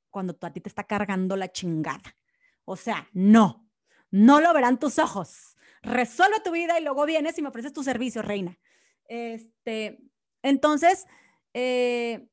[0.10, 2.16] cuando a ti te está cargando la chingada.
[2.66, 3.70] O sea, no,
[4.12, 7.84] no lo verán tus ojos resuelve tu vida y luego vienes y me ofreces tu
[7.84, 8.58] servicio, reina.
[9.06, 10.00] Este,
[10.42, 11.06] entonces,
[11.54, 12.28] eh,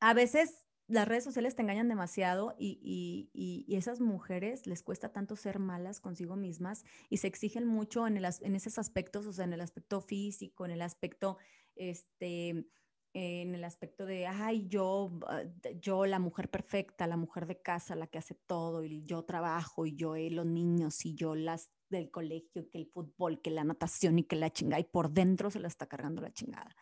[0.00, 0.61] a veces
[0.92, 5.58] las redes sociales te engañan demasiado y, y, y, esas mujeres les cuesta tanto ser
[5.58, 9.54] malas consigo mismas y se exigen mucho en, el, en esos aspectos, o sea, en
[9.54, 11.38] el aspecto físico, en el aspecto,
[11.76, 12.66] este,
[13.14, 15.44] en el aspecto de, ay, yo, ah,
[15.80, 19.86] yo la mujer perfecta, la mujer de casa, la que hace todo, y yo trabajo,
[19.86, 24.18] y yo los niños, y yo las del colegio, que el fútbol, que la natación
[24.18, 26.74] y que la chingada, y por dentro se la está cargando la chingada.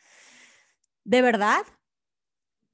[1.04, 1.62] De verdad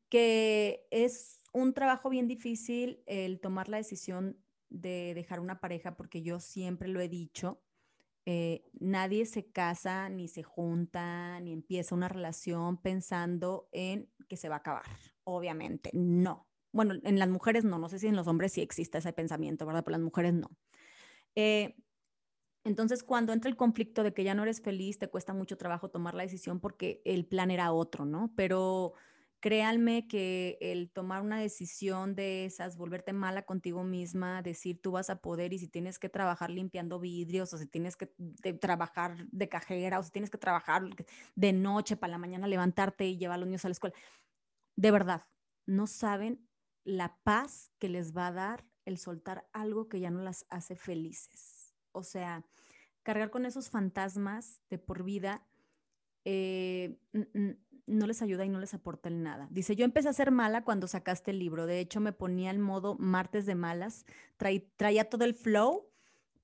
[0.08, 6.22] que es un trabajo bien difícil el tomar la decisión de dejar una pareja, porque
[6.22, 7.62] yo siempre lo he dicho,
[8.28, 14.48] eh, nadie se casa, ni se junta, ni empieza una relación pensando en que se
[14.48, 14.84] va a acabar.
[15.24, 16.48] Obviamente, no.
[16.72, 19.64] Bueno, en las mujeres no, no sé si en los hombres sí existe ese pensamiento,
[19.64, 19.84] ¿verdad?
[19.84, 20.50] Pero las mujeres no.
[21.36, 21.76] Eh,
[22.64, 25.88] entonces, cuando entra el conflicto de que ya no eres feliz, te cuesta mucho trabajo
[25.88, 28.32] tomar la decisión porque el plan era otro, ¿no?
[28.34, 28.94] Pero
[29.46, 35.08] créanme que el tomar una decisión de esas, volverte mala contigo misma, decir tú vas
[35.08, 38.06] a poder y si tienes que trabajar limpiando vidrios o si tienes que
[38.60, 40.82] trabajar de cajera o si tienes que trabajar
[41.36, 43.94] de noche para la mañana levantarte y llevar a los niños a la escuela,
[44.74, 45.22] de verdad,
[45.64, 46.44] no saben
[46.82, 50.74] la paz que les va a dar el soltar algo que ya no las hace
[50.74, 51.72] felices.
[51.92, 52.44] O sea,
[53.04, 55.46] cargar con esos fantasmas de por vida
[56.28, 56.98] eh,
[57.86, 59.48] no les ayuda y no les aporta el nada.
[59.50, 61.66] Dice, yo empecé a ser mala cuando sacaste el libro.
[61.66, 64.04] De hecho, me ponía el modo martes de malas,
[64.36, 65.88] traía todo el flow,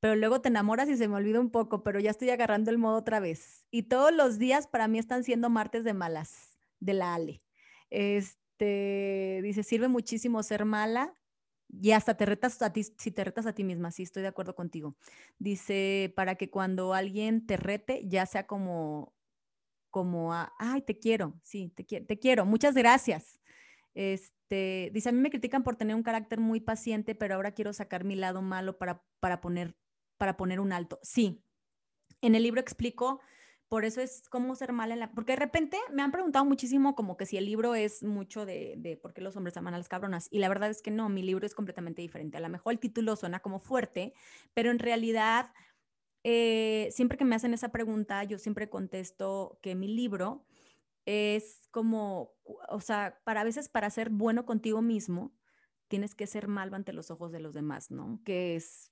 [0.01, 2.79] pero luego te enamoras y se me olvida un poco, pero ya estoy agarrando el
[2.79, 3.67] modo otra vez.
[3.71, 7.43] Y todos los días para mí están siendo martes de malas, de la Ale.
[7.91, 11.15] Este, dice, sirve muchísimo ser mala
[11.69, 14.29] y hasta te retas a ti, si te retas a ti misma, sí, estoy de
[14.29, 14.97] acuerdo contigo.
[15.39, 19.15] Dice, para que cuando alguien te rete, ya sea como
[19.93, 23.39] como a, ay, te quiero, sí, te, te quiero, muchas gracias.
[23.95, 27.73] Este, dice, a mí me critican por tener un carácter muy paciente, pero ahora quiero
[27.73, 29.77] sacar mi lado malo para, para, poner,
[30.17, 30.99] para poner un alto.
[31.03, 31.45] Sí,
[32.23, 33.21] en el libro explico,
[33.69, 36.95] por eso es cómo ser mal en la, porque de repente me han preguntado muchísimo
[36.95, 39.79] como que si el libro es mucho de, de por qué los hombres aman a
[39.79, 42.39] las cabronas, y la verdad es que no, mi libro es completamente diferente.
[42.39, 44.15] A lo mejor el título suena como fuerte,
[44.55, 45.53] pero en realidad
[46.25, 50.47] eh, siempre que me hacen esa pregunta, yo siempre contesto que mi libro
[51.05, 52.35] es como,
[52.69, 55.35] o sea, para a veces para ser bueno contigo mismo,
[55.89, 58.21] tienes que ser malo ante los ojos de los demás, ¿no?
[58.25, 58.92] Que es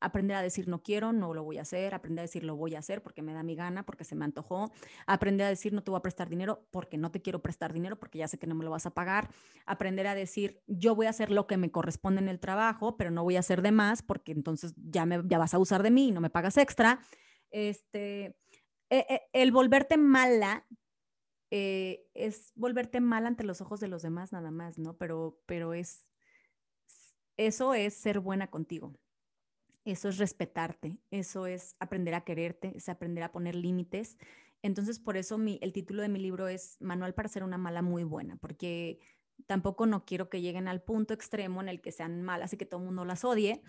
[0.00, 2.74] aprender a decir no quiero, no lo voy a hacer, aprender a decir lo voy
[2.74, 4.72] a hacer porque me da mi gana, porque se me antojó,
[5.06, 7.98] aprender a decir no te voy a prestar dinero porque no te quiero prestar dinero
[7.98, 9.30] porque ya sé que no me lo vas a pagar,
[9.66, 13.10] aprender a decir yo voy a hacer lo que me corresponde en el trabajo, pero
[13.10, 15.90] no voy a hacer de más porque entonces ya me ya vas a usar de
[15.90, 17.00] mí y no me pagas extra.
[17.50, 18.36] Este
[18.90, 20.66] e, e, el volverte mala
[21.50, 24.96] eh, es volverte mala ante los ojos de los demás nada más, ¿no?
[24.96, 26.06] Pero, pero es
[27.38, 28.92] eso es ser buena contigo.
[29.88, 34.18] Eso es respetarte, eso es aprender a quererte, es aprender a poner límites.
[34.60, 37.80] Entonces, por eso mi, el título de mi libro es Manual para ser una mala
[37.80, 38.98] muy buena, porque
[39.46, 42.66] tampoco no quiero que lleguen al punto extremo en el que sean malas y que
[42.66, 43.62] todo el mundo las odie,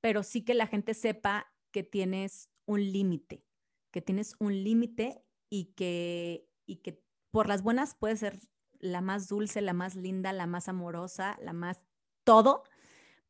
[0.00, 3.44] pero sí que la gente sepa que tienes un límite,
[3.92, 8.40] que tienes un límite y que, y que por las buenas puedes ser
[8.80, 11.84] la más dulce, la más linda, la más amorosa, la más
[12.24, 12.64] todo,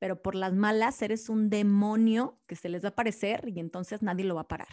[0.05, 4.03] pero por las malas eres un demonio que se les va a aparecer y entonces
[4.03, 4.69] nadie lo va a parar.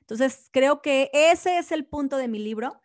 [0.00, 2.78] Entonces, creo que ese es el punto de mi libro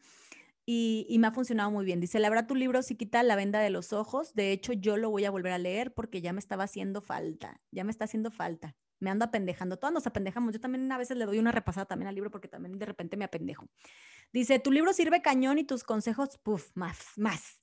[0.66, 2.00] y, me ha funcionado muy bien.
[2.00, 4.34] Dice, la verdad, tu libro sí quita la venda de los ojos.
[4.34, 7.60] De hecho, yo lo voy a volver a leer porque ya me estaba haciendo falta,
[7.70, 8.78] ya me está haciendo falta.
[9.02, 10.54] Me ando apendejando, todos nos apendejamos.
[10.54, 13.18] Yo también a veces le doy una repasada también al libro porque también de repente
[13.18, 13.68] me apendejo.
[14.32, 17.60] Dice, tu libro sirve cañón y tus consejos, puff, más, más.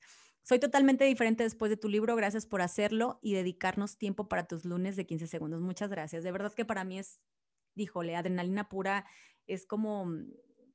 [0.48, 2.14] Soy totalmente diferente después de tu libro.
[2.14, 5.60] Gracias por hacerlo y dedicarnos tiempo para tus lunes de 15 segundos.
[5.60, 6.22] Muchas gracias.
[6.22, 7.20] De verdad que para mí es,
[7.74, 9.06] díjole, adrenalina pura.
[9.48, 10.08] Es como,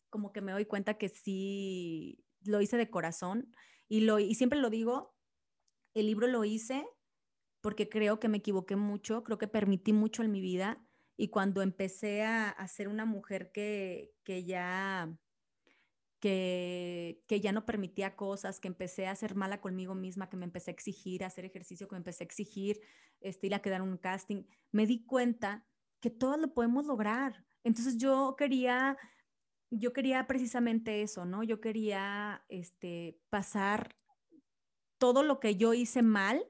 [0.10, 3.56] como que me doy cuenta que sí lo hice de corazón
[3.88, 5.16] y, lo, y siempre lo digo,
[5.94, 6.86] el libro lo hice
[7.62, 11.62] porque creo que me equivoqué mucho, creo que permití mucho en mi vida y cuando
[11.62, 15.18] empecé a, a ser una mujer que, que ya
[16.22, 20.46] que, que, ya no permitía cosas, que empecé a ser mala conmigo misma, que me
[20.46, 22.80] empecé a exigir, a hacer ejercicio, que me empecé a exigir
[23.20, 25.66] este, ir a quedar un casting, me di cuenta
[26.00, 27.46] que todo lo podemos lograr.
[27.64, 28.98] Entonces yo quería,
[29.72, 31.44] yo quería precisamente eso, ¿no?
[31.44, 33.96] Yo quería este, pasar
[35.00, 36.46] todo lo que yo hice mal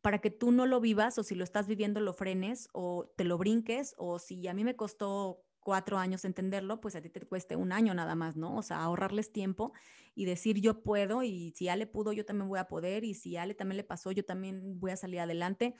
[0.00, 3.24] para que tú no lo vivas o si lo estás viviendo lo frenes o te
[3.24, 7.20] lo brinques o si a mí me costó cuatro años entenderlo, pues a ti te
[7.26, 8.56] cueste un año nada más, ¿no?
[8.56, 9.72] O sea, ahorrarles tiempo
[10.14, 13.36] y decir yo puedo y si Ale pudo, yo también voy a poder y si
[13.36, 15.74] Ale también le pasó, yo también voy a salir adelante.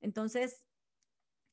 [0.00, 0.66] Entonces,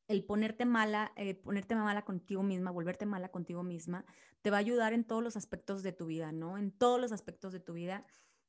[0.08, 4.06] el ponerte mala, eh, ponerte mala contigo misma, volverte mala contigo misma,
[4.42, 6.58] te va a ayudar en todos los aspectos de tu vida, ¿no?
[6.58, 8.06] En todos los aspectos de tu vida.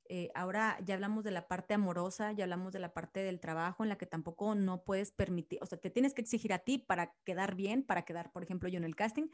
[0.09, 3.83] Eh, ahora ya hablamos de la parte amorosa, ya hablamos de la parte del trabajo
[3.83, 6.79] en la que tampoco no puedes permitir, o sea, te tienes que exigir a ti
[6.79, 9.29] para quedar bien, para quedar, por ejemplo, yo en el casting,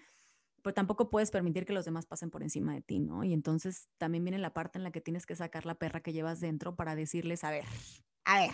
[0.63, 3.25] pero tampoco puedes permitir que los demás pasen por encima de ti, ¿no?
[3.25, 6.13] Y entonces también viene la parte en la que tienes que sacar la perra que
[6.13, 7.65] llevas dentro para decirles, a ver,
[8.25, 8.51] a ver,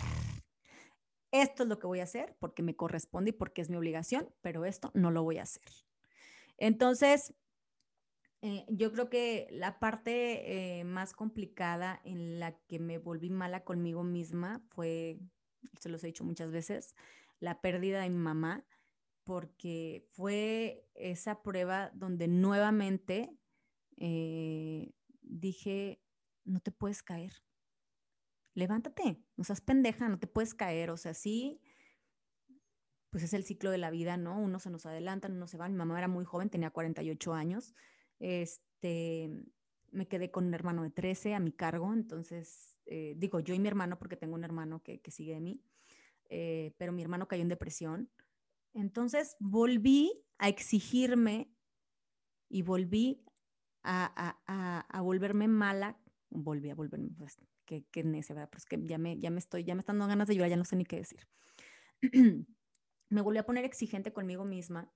[1.31, 4.29] esto es lo que voy a hacer porque me corresponde y porque es mi obligación,
[4.41, 5.63] pero esto no lo voy a hacer.
[6.57, 7.33] Entonces,
[8.41, 13.65] eh, yo creo que la parte eh, más complicada en la que me volví mala
[13.65, 15.19] conmigo misma fue,
[15.79, 16.95] se los he dicho muchas veces,
[17.39, 18.65] la pérdida de mi mamá,
[19.25, 23.37] porque fue esa prueba donde nuevamente
[23.97, 26.01] eh, dije,
[26.45, 27.33] no te puedes caer,
[28.53, 31.59] levántate, no seas pendeja, no te puedes caer, o sea, sí,
[33.09, 34.39] pues es el ciclo de la vida, ¿no?
[34.39, 37.75] Uno se nos adelanta, uno se va, mi mamá era muy joven, tenía 48 años,
[38.19, 39.29] este,
[39.91, 43.59] me quedé con un hermano de 13 a mi cargo, entonces, eh, digo yo y
[43.59, 45.61] mi hermano, porque tengo un hermano que, sigue de mí,
[46.29, 48.09] eh, pero mi hermano cayó en depresión.
[48.73, 51.51] Entonces volví a exigirme
[52.49, 53.23] y volví
[53.83, 58.49] a, a, volverme mala, volví a volverme, pues, que, que necia, ¿verdad?
[58.51, 60.57] Pues que ya me, ya me estoy, ya me están dando ganas de llorar, ya
[60.57, 61.27] no sé ni qué decir.
[63.09, 64.91] me volví a poner exigente conmigo misma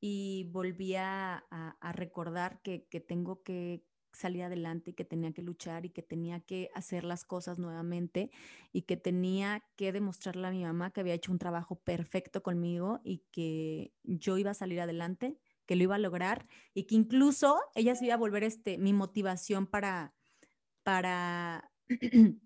[0.00, 1.44] y volví a,
[1.92, 6.70] recordar que, tengo que salir adelante y que tenía que luchar y que tenía que
[6.74, 8.30] hacer las cosas nuevamente
[8.72, 13.00] y que tenía que demostrarle a mi mamá que había hecho un trabajo perfecto conmigo
[13.04, 17.60] y que yo iba a salir adelante, que lo iba a lograr y que incluso
[17.74, 20.14] ella se iba a volver este, mi motivación para,
[20.82, 21.70] para,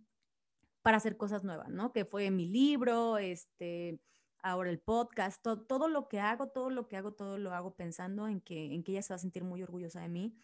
[0.83, 1.93] para hacer cosas nuevas, ¿no?
[1.93, 4.01] Que fue mi libro, este,
[4.43, 8.29] ahora el podcast, todo, lo que hago, todo lo que hago, todo lo hago pensando
[8.29, 10.37] en que, en que ella se va a sentir muy orgullosa de mí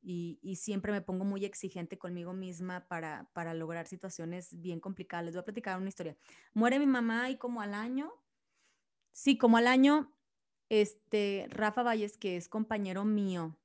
[0.00, 5.24] y, y siempre me pongo muy exigente conmigo misma para, para lograr situaciones bien complicadas.
[5.24, 6.16] Les voy a platicar una historia.
[6.54, 8.12] Muere mi mamá y como al año,
[9.12, 10.12] sí, como al año,
[10.68, 13.56] este, Rafa Valles, que es compañero mío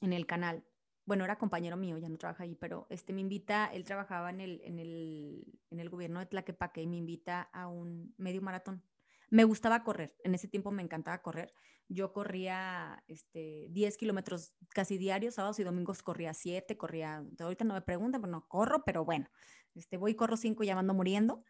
[0.00, 0.64] en el canal,
[1.06, 4.40] bueno, era compañero mío, ya no trabaja ahí, pero este me invita, él trabajaba en
[4.40, 8.82] el, en el, en el gobierno de Tlaquepaque y me invita a un medio maratón.
[9.30, 11.52] Me gustaba correr, en ese tiempo me encantaba correr.
[11.88, 17.74] Yo corría este, 10 kilómetros casi diarios, sábados y domingos corría 7, corría, ahorita no
[17.74, 19.28] me preguntan, pero no corro, pero bueno,
[19.74, 21.44] este, voy corro 5 y ya ando muriendo.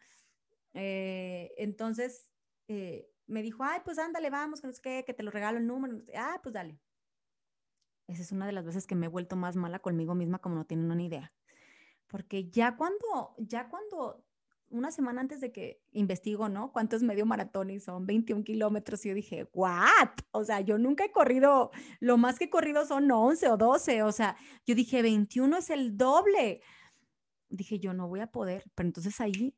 [0.73, 2.29] Eh, entonces
[2.67, 5.57] eh, me dijo, ay, pues ándale, vamos, que no sé qué, que te lo regalo
[5.57, 6.03] el número.
[6.15, 6.79] Ah, pues dale.
[8.07, 10.55] Esa es una de las veces que me he vuelto más mala conmigo misma, como
[10.55, 11.33] no tienen una idea.
[12.07, 14.23] Porque ya cuando, ya cuando
[14.69, 16.71] una semana antes de que investigo, ¿no?
[16.71, 17.69] ¿Cuánto es medio maratón?
[17.69, 19.05] Y son 21 kilómetros.
[19.05, 20.09] Y yo dije, ¿what?
[20.31, 24.03] O sea, yo nunca he corrido, lo más que he corrido son 11 o 12.
[24.03, 26.61] O sea, yo dije, 21 es el doble.
[27.49, 28.63] Dije, yo no voy a poder.
[28.75, 29.55] Pero entonces ahí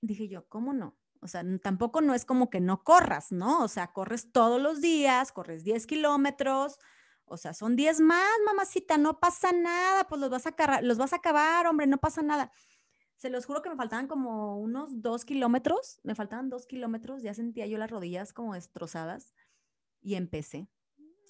[0.00, 0.96] dije yo, ¿cómo no?
[1.20, 3.62] O sea, tampoco no es como que no corras, ¿no?
[3.62, 6.78] O sea, corres todos los días, corres 10 kilómetros,
[7.30, 11.12] o sea, son 10 más, mamacita, no pasa nada, pues los vas a, los vas
[11.12, 12.50] a acabar, hombre, no pasa nada.
[13.16, 17.32] Se los juro que me faltaban como unos dos kilómetros, me faltaban dos kilómetros, ya
[17.32, 19.32] sentía yo las rodillas como destrozadas
[20.00, 20.68] y empecé,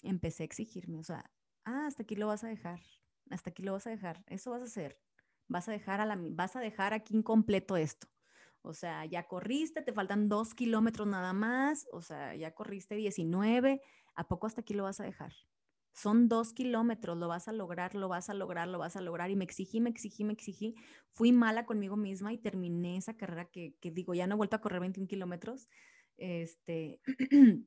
[0.03, 1.31] empecé a exigirme, o sea,
[1.67, 2.81] ah, hasta aquí lo vas a dejar,
[3.29, 4.99] hasta aquí lo vas a dejar, eso vas a hacer,
[5.49, 8.09] vas a dejar, a la, vas a dejar aquí incompleto esto.
[8.63, 13.83] O sea, ya corriste, te faltan dos kilómetros nada más, o sea, ya corriste 19,
[14.15, 15.33] ¿a poco hasta aquí lo vas a dejar?
[15.93, 19.31] Son dos kilómetros, lo vas a lograr, lo vas a lograr, lo vas a lograr.
[19.31, 20.75] Y me exigí, me exigí, me exigí.
[21.13, 24.61] Fui mala conmigo misma y terminé esa carrera que, digo, ya no he vuelto a
[24.61, 25.69] correr 21 kilómetros.
[26.17, 27.01] Este,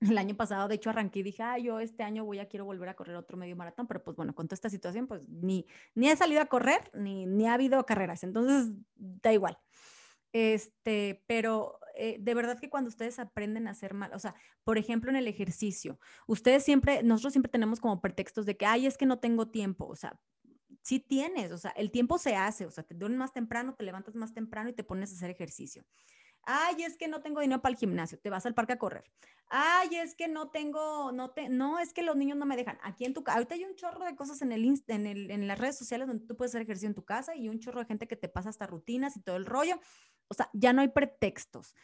[0.00, 2.64] el año pasado, de hecho, arranqué y dije, ah, yo este año voy a, quiero
[2.64, 5.66] volver a correr otro medio maratón, pero pues bueno, con toda esta situación, pues ni,
[5.94, 9.58] ni he salido a correr, ni, ni ha habido carreras, entonces da igual.
[10.32, 14.34] Este, pero eh, de verdad que cuando ustedes aprenden a hacer mal, o sea,
[14.64, 18.86] por ejemplo, en el ejercicio, ustedes siempre, nosotros siempre tenemos como pretextos de que, ay,
[18.86, 20.20] es que no tengo tiempo, o sea,
[20.82, 23.84] sí tienes, o sea, el tiempo se hace, o sea, te duermes más temprano, te
[23.84, 25.84] levantas más temprano y te pones a hacer ejercicio.
[26.48, 29.04] Ay, es que no tengo dinero para el gimnasio, te vas al parque a correr.
[29.48, 32.78] Ay, es que no tengo, no te, no, es que los niños no me dejan.
[32.82, 35.46] Aquí en tu casa, ahorita hay un chorro de cosas en, el, en, el, en
[35.46, 37.86] las redes sociales donde tú puedes hacer ejercicio en tu casa y un chorro de
[37.86, 39.80] gente que te pasa hasta rutinas y todo el rollo.
[40.28, 41.74] O sea, ya no hay pretextos.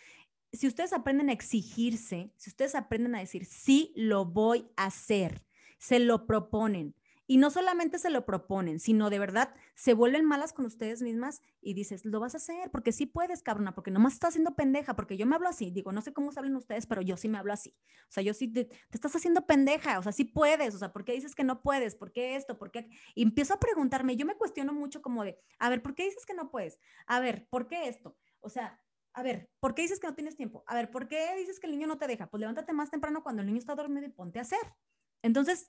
[0.52, 5.44] Si ustedes aprenden a exigirse, si ustedes aprenden a decir, sí, lo voy a hacer,
[5.78, 6.94] se lo proponen,
[7.32, 11.40] y no solamente se lo proponen, sino de verdad se vuelven malas con ustedes mismas
[11.62, 14.96] y dices, lo vas a hacer, porque sí puedes, cabrona, porque nomás estás haciendo pendeja,
[14.96, 17.38] porque yo me hablo así, digo, no sé cómo saben ustedes, pero yo sí me
[17.38, 17.74] hablo así.
[18.02, 21.04] O sea, yo sí te, estás haciendo pendeja, o sea, sí puedes, o sea, ¿por
[21.04, 21.94] qué dices que no puedes?
[21.94, 22.58] ¿Por qué esto?
[22.58, 22.90] ¿Por qué?
[23.14, 26.26] Y empiezo a preguntarme, yo me cuestiono mucho como de, a ver, ¿por qué dices
[26.26, 26.80] que no puedes?
[27.06, 28.16] A ver, ¿por qué esto?
[28.42, 28.78] O sea,
[29.14, 30.64] a ver, ¿por qué dices que no tienes tiempo?
[30.66, 32.28] A ver, ¿por qué dices que el niño no te deja?
[32.28, 34.74] Pues levántate más temprano cuando el niño está dormido y ponte a hacer.
[35.22, 35.68] Entonces,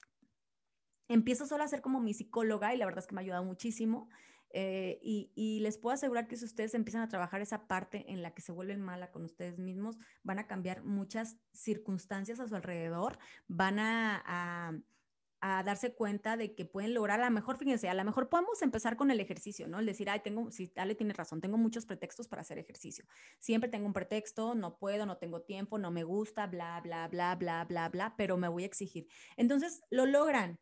[1.07, 3.43] empiezo solo a ser como mi psicóloga y la verdad es que me ha ayudado
[3.43, 4.09] muchísimo.
[4.55, 8.35] Eh, y, les puedo asegurar que si ustedes empiezan a trabajar esa parte en la
[8.35, 13.17] que se vuelven mala con ustedes mismos, van a cambiar muchas circunstancias a su alrededor,
[13.47, 14.79] van a,
[15.43, 18.95] darse cuenta de que pueden lograr, a lo mejor, fíjense, a lo mejor podemos empezar
[18.95, 19.79] con el ejercicio, ¿no?
[19.79, 23.05] El decir, ay, tengo, si Ale tiene razón, tengo muchos pretextos para hacer ejercicio.
[23.39, 27.35] Siempre tengo un pretexto, no puedo, no tengo tiempo, no me gusta, bla, bla, bla,
[27.35, 29.07] bla, bla, bla, pero me voy a exigir.
[29.35, 30.59] Entonces, lo logran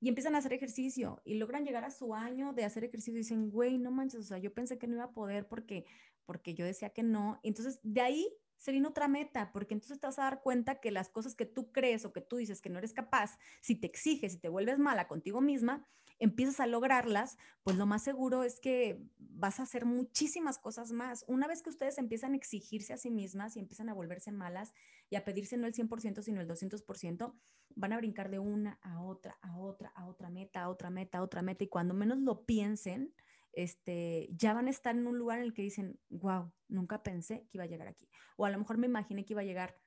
[0.00, 3.18] y empiezan a hacer ejercicio y logran llegar a su año de hacer ejercicio y
[3.18, 5.86] dicen, güey, no manches, o sea, yo pensé que no iba a poder porque,
[6.26, 7.38] porque yo decía que no.
[7.42, 10.90] Entonces, de ahí se viene otra meta, porque entonces te vas a dar cuenta que
[10.90, 13.86] las cosas que tú crees o que tú dices que no eres capaz, si te
[13.86, 15.86] exiges, si te vuelves mala contigo misma,
[16.18, 21.26] empiezas a lograrlas, pues lo más seguro es que vas a hacer muchísimas cosas más.
[21.28, 24.72] Una vez que ustedes empiezan a exigirse a sí mismas y empiezan a volverse malas
[25.10, 27.34] y a pedirse no el 100%, sino el 200%,
[27.74, 31.18] van a brincar de una a otra, a otra, a otra meta, a otra meta,
[31.18, 31.64] a otra meta.
[31.64, 33.12] Y cuando menos lo piensen,
[33.56, 37.46] este, ya van a estar en un lugar en el que dicen, wow, nunca pensé
[37.48, 38.08] que iba a llegar aquí.
[38.36, 39.78] O a lo mejor me imaginé que iba a llegar,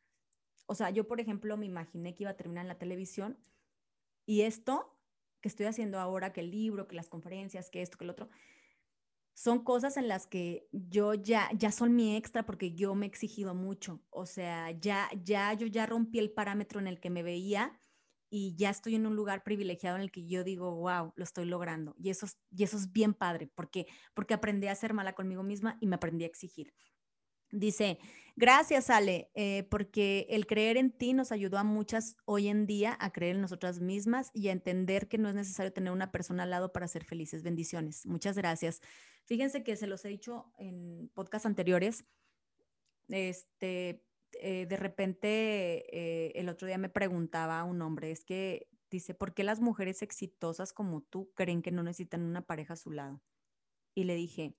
[0.65, 3.38] o sea, yo por ejemplo me imaginé que iba a terminar en la televisión
[4.26, 4.93] y esto
[5.41, 8.30] que estoy haciendo ahora, que el libro, que las conferencias, que esto, que el otro,
[9.34, 13.09] son cosas en las que yo ya, ya son mi extra porque yo me he
[13.09, 14.01] exigido mucho.
[14.09, 17.80] O sea, ya, ya, yo ya rompí el parámetro en el que me veía
[18.30, 21.45] y ya estoy en un lugar privilegiado en el que yo digo, wow, lo estoy
[21.45, 21.95] logrando.
[21.97, 25.78] Y eso, y eso es bien padre porque, porque aprendí a ser mala conmigo misma
[25.80, 26.73] y me aprendí a exigir.
[27.51, 27.97] Dice,
[28.36, 32.97] gracias Ale, eh, porque el creer en ti nos ayudó a muchas hoy en día
[32.99, 36.43] a creer en nosotras mismas y a entender que no es necesario tener una persona
[36.43, 37.43] al lado para ser felices.
[37.43, 38.05] Bendiciones.
[38.05, 38.82] Muchas gracias.
[39.23, 42.05] Fíjense que se los he dicho en podcasts anteriores.
[43.07, 44.03] Este,
[44.34, 45.28] eh, de repente,
[45.91, 49.61] eh, el otro día me preguntaba a un hombre, es que dice, ¿por qué las
[49.61, 53.21] mujeres exitosas como tú creen que no necesitan una pareja a su lado?
[53.95, 54.55] Y le dije,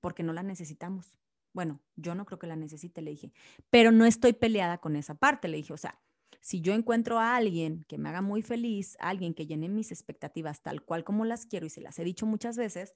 [0.00, 1.18] porque no la necesitamos
[1.56, 3.32] bueno, yo no creo que la necesite, le dije,
[3.70, 5.98] pero no estoy peleada con esa parte, le dije, o sea,
[6.42, 10.60] si yo encuentro a alguien que me haga muy feliz, alguien que llene mis expectativas
[10.60, 12.94] tal cual como las quiero y se las he dicho muchas veces,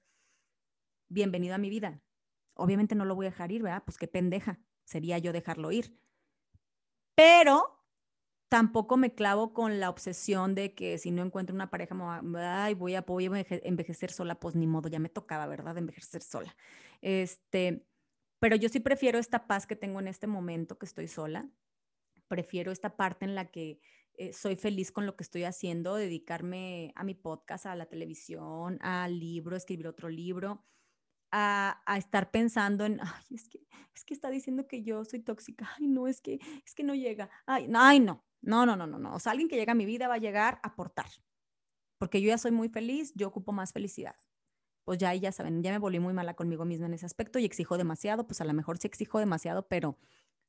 [1.08, 2.02] bienvenido a mi vida.
[2.52, 3.82] Obviamente no lo voy a dejar ir, ¿verdad?
[3.82, 4.61] Pues qué pendeja
[4.91, 5.97] sería yo dejarlo ir.
[7.14, 7.80] Pero
[8.49, 11.95] tampoco me clavo con la obsesión de que si no encuentro una pareja,
[12.36, 15.78] ay, voy a, voy envejecer sola, pues ni modo, ya me tocaba, ¿verdad?
[15.78, 16.57] Envejecer sola.
[17.01, 17.86] Este,
[18.41, 21.49] pero yo sí prefiero esta paz que tengo en este momento que estoy sola.
[22.26, 23.80] Prefiero esta parte en la que
[24.14, 28.78] eh, soy feliz con lo que estoy haciendo, dedicarme a mi podcast, a la televisión,
[28.82, 30.64] al libro, escribir otro libro,
[31.33, 33.61] a, estar pensando en, ay, es que,
[33.95, 36.95] es que está diciendo que yo soy tóxica, ay, no, es que, es que no
[36.95, 39.14] llega, ay, no, ay, no, no, no, no, no, no.
[39.14, 41.07] O sea, alguien que llega a mi vida va a llegar a aportar.
[41.99, 44.16] Porque yo ya soy muy feliz, yo ocupo más felicidad.
[44.85, 47.45] Pues ya, ya saben, ya me volví muy mala conmigo misma en ese aspecto y
[47.45, 49.99] exijo demasiado, pues a lo mejor sí exijo demasiado, pero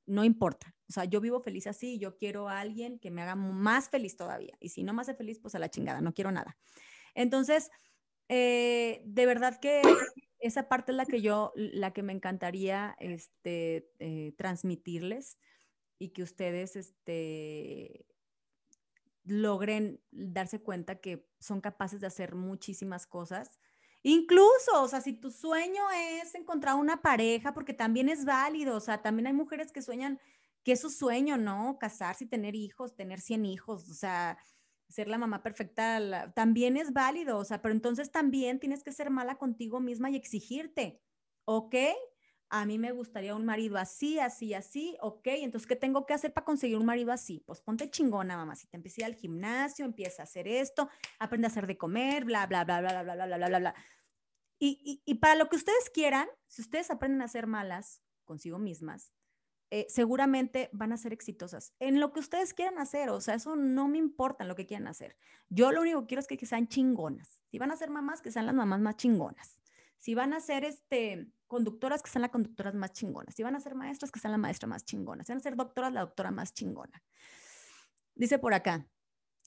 [0.05, 0.75] no importa.
[0.89, 4.15] O sea, yo vivo feliz así, yo quiero a alguien que me haga más feliz
[4.15, 4.57] todavía.
[4.59, 6.57] Y si no me hace feliz, pues a la chingada, no quiero nada.
[7.13, 7.69] Entonces,
[8.29, 9.81] eh, de verdad que
[10.41, 15.37] esa parte es la que yo, la que me encantaría este, eh, transmitirles
[15.99, 18.05] y que ustedes este,
[19.23, 23.59] logren darse cuenta que son capaces de hacer muchísimas cosas.
[24.03, 28.79] Incluso, o sea, si tu sueño es encontrar una pareja, porque también es válido, o
[28.79, 30.19] sea, también hay mujeres que sueñan
[30.63, 31.77] que es su sueño, ¿no?
[31.79, 34.37] Casarse y tener hijos, tener 100 hijos, o sea,
[34.91, 39.09] ser la mamá perfecta, también es válido, o sea, pero entonces también tienes que ser
[39.09, 41.01] mala contigo misma y exigirte,
[41.45, 41.75] ¿ok?
[42.51, 46.33] a mí me gustaría un marido así, así, así, ok, entonces, ¿qué tengo que hacer
[46.33, 47.41] para conseguir un marido así?
[47.47, 51.49] Pues ponte chingona, mamá, si te empieza al gimnasio, empieza a hacer esto, aprende a
[51.49, 53.75] hacer de comer, bla, bla, bla, bla, bla, bla, bla, bla, bla, bla.
[54.59, 59.13] Y, y, para lo que ustedes quieran, si ustedes aprenden a ser malas consigo mismas,
[59.73, 63.09] eh, seguramente van a ser exitosas en lo que ustedes quieran hacer.
[63.09, 65.15] O sea, eso no me importa lo que quieran hacer.
[65.49, 67.41] Yo lo único que quiero es que, que sean chingonas.
[67.49, 69.57] Si van a ser mamás, que sean las mamás más chingonas.
[69.97, 73.33] Si van a ser este, conductoras, que sean las conductoras más chingonas.
[73.33, 75.23] Si van a ser maestras, que sean la maestra más chingona.
[75.23, 77.01] Si van a ser doctoras, la doctora más chingona.
[78.13, 78.85] Dice por acá,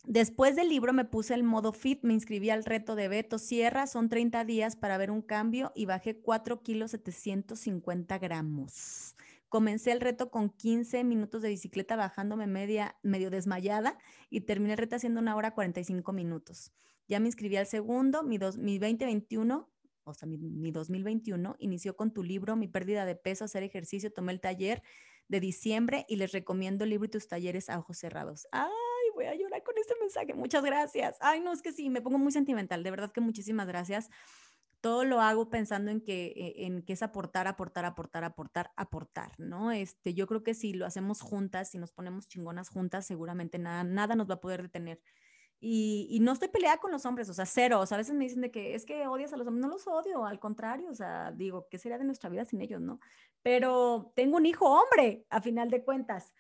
[0.07, 3.87] Después del libro me puse el modo fit, me inscribí al reto de Beto Sierra,
[3.87, 9.17] son 30 días para ver un cambio y bajé 4 kilos 750 gramos.
[9.55, 13.97] Comencé el reto con 15 minutos de bicicleta bajándome media, medio desmayada
[14.29, 16.73] y terminé el reto haciendo una hora 45 minutos.
[17.07, 19.71] Ya me inscribí al segundo, mi, dos, mi 2021
[20.03, 24.33] o sea, mi, 2021, inició con tu libro, Mi pérdida de peso, hacer ejercicio, tomé
[24.33, 24.83] el taller
[25.29, 28.49] de diciembre y les recomiendo el libro y tus talleres a ojos cerrados.
[28.51, 28.71] Ay,
[29.15, 30.35] voy a llorar con este mensaje.
[30.35, 31.17] Muchas gracias.
[31.21, 32.83] Ay, no, es que sí, me pongo muy sentimental.
[32.83, 34.11] De verdad que muchísimas gracias.
[34.85, 39.33] Todo lo hago pensando en que, e, en que es aportar, aportar, aportar, aportar, aportar,
[39.39, 39.73] ¿no?
[39.73, 43.83] Este, yo creo que si lo hacemos juntas, si nos ponemos chingonas juntas, seguramente nada,
[43.83, 45.01] nada nos va a poder detener
[45.67, 47.81] y, no estoy peleada con los hombres, o sea, cero.
[47.81, 49.63] O sea, a veces me dicen de que es que odias a los hombres.
[49.63, 52.83] No los odio, al contrario, o sea, digo, ¿qué sería de nuestra vida sin ellos,
[52.83, 53.01] no?
[53.43, 56.35] Pero tengo un hijo hombre, a final de cuentas.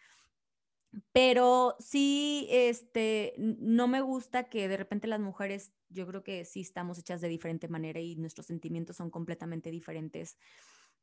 [1.13, 6.61] Pero sí, este, no me gusta que de repente las mujeres, yo creo que sí
[6.61, 10.37] estamos hechas de diferente manera y nuestros sentimientos son completamente diferentes.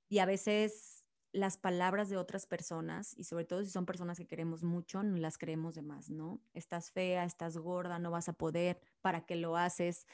[0.08, 4.28] Y a veces las palabras de otras personas y sobre todo si son personas que
[4.28, 6.42] queremos mucho, no las creemos de más, ¿no?
[6.54, 10.08] Estás fea, estás gorda, no vas a poder, ¿para qué lo haces?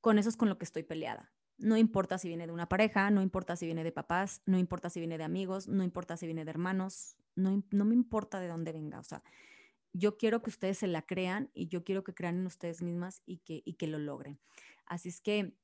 [0.00, 1.32] Con eso es con lo que estoy peleada.
[1.58, 4.90] No importa si viene de una pareja, no importa si viene de papás, no importa
[4.90, 8.48] si viene de amigos, no importa si viene de hermanos, no, no me importa de
[8.48, 8.98] dónde venga.
[8.98, 9.22] O sea,
[9.92, 13.22] yo quiero que ustedes se la crean y yo quiero que crean en ustedes mismas
[13.24, 14.40] y que, y que lo logren.
[14.84, 15.56] Así es que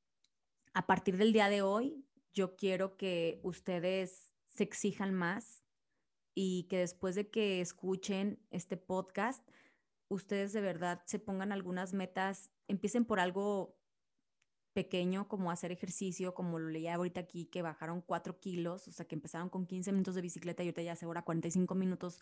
[0.74, 5.64] a partir del día de hoy, yo quiero que ustedes se exijan más
[6.34, 9.46] y que después de que escuchen este podcast,
[10.08, 13.76] ustedes de verdad se pongan algunas metas, empiecen por algo
[14.72, 19.06] pequeño como hacer ejercicio, como lo leía ahorita aquí, que bajaron 4 kilos, o sea,
[19.06, 22.20] que empezaron con 15 minutos de bicicleta y ahorita ya hace ahora 45 minutos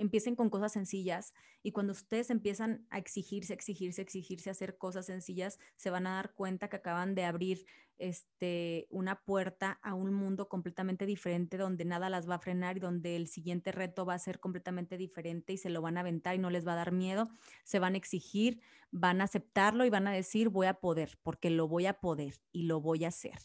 [0.00, 5.58] empiecen con cosas sencillas y cuando ustedes empiezan a exigirse, exigirse, exigirse, hacer cosas sencillas,
[5.76, 7.66] se van a dar cuenta que acaban de abrir
[7.98, 12.80] este, una puerta a un mundo completamente diferente donde nada las va a frenar y
[12.80, 16.34] donde el siguiente reto va a ser completamente diferente y se lo van a aventar
[16.34, 17.28] y no les va a dar miedo,
[17.62, 21.50] se van a exigir, van a aceptarlo y van a decir voy a poder, porque
[21.50, 23.38] lo voy a poder y lo voy a hacer.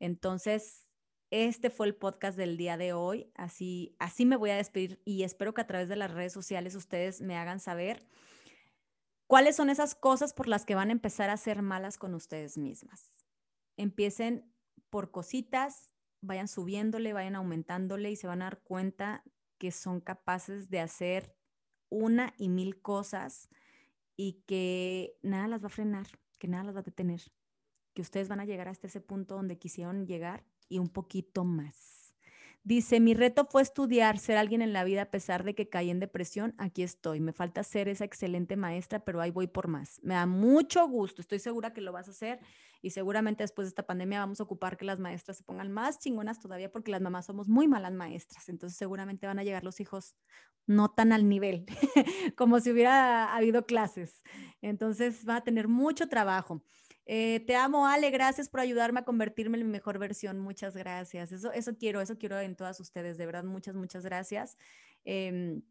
[0.00, 0.85] Entonces,
[1.30, 3.30] este fue el podcast del día de hoy.
[3.34, 6.74] Así, así me voy a despedir y espero que a través de las redes sociales
[6.74, 8.06] ustedes me hagan saber
[9.26, 12.58] cuáles son esas cosas por las que van a empezar a ser malas con ustedes
[12.58, 13.10] mismas.
[13.76, 14.52] Empiecen
[14.90, 19.24] por cositas, vayan subiéndole, vayan aumentándole y se van a dar cuenta
[19.58, 21.34] que son capaces de hacer
[21.88, 23.48] una y mil cosas
[24.16, 26.06] y que nada las va a frenar,
[26.38, 27.20] que nada las va a detener,
[27.94, 31.96] que ustedes van a llegar hasta ese punto donde quisieron llegar y un poquito más.
[32.66, 35.88] Dice, mi reto fue estudiar, ser alguien en la vida a pesar de que caí
[35.88, 36.52] en depresión.
[36.58, 37.20] Aquí estoy.
[37.20, 40.00] Me falta ser esa excelente maestra, pero ahí voy por más.
[40.02, 41.22] Me da mucho gusto.
[41.22, 42.40] Estoy segura que lo vas a hacer
[42.82, 46.00] y seguramente después de esta pandemia vamos a ocupar que las maestras se pongan más
[46.00, 48.48] chingonas todavía porque las mamás somos muy malas maestras.
[48.48, 50.16] Entonces seguramente van a llegar los hijos
[50.66, 51.66] no tan al nivel
[52.36, 54.24] como si hubiera habido clases.
[54.60, 56.64] Entonces va a tener mucho trabajo.
[57.06, 60.40] Eh, te amo, Ale, gracias por ayudarme a convertirme en mi mejor versión.
[60.40, 61.30] Muchas gracias.
[61.30, 64.58] Eso, eso quiero, eso quiero en todas ustedes, de verdad, muchas, muchas gracias.
[65.04, 65.62] Em,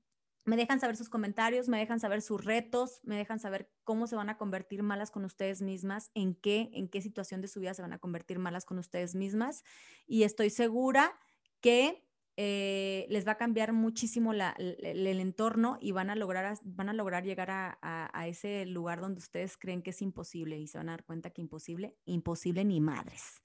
[0.45, 4.15] me dejan saber sus comentarios, me dejan saber sus retos, me dejan saber cómo se
[4.15, 7.73] van a convertir malas con ustedes mismas, en qué, en qué situación de su vida
[7.73, 9.63] se van a convertir malas con ustedes mismas.
[10.07, 11.19] Y estoy segura
[11.59, 12.05] que
[12.38, 17.23] eh, les va a cambiar muchísimo el, entorno y van a lograr, van a lograr
[17.23, 21.05] llegar a, ese lugar donde ustedes creen que es imposible y se van a dar
[21.05, 23.41] cuenta que imposible, imposible ni madres.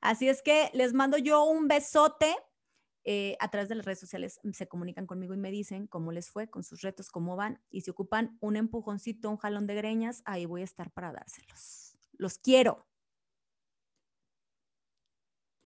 [0.00, 2.34] Así es que les mando yo un besote.
[3.06, 6.30] Eh, a través de las redes sociales se comunican conmigo y me dicen cómo les
[6.30, 7.60] fue con sus retos, cómo van.
[7.70, 11.98] Y si ocupan un empujoncito, un jalón de greñas, ahí voy a estar para dárselos.
[12.16, 12.86] Los quiero.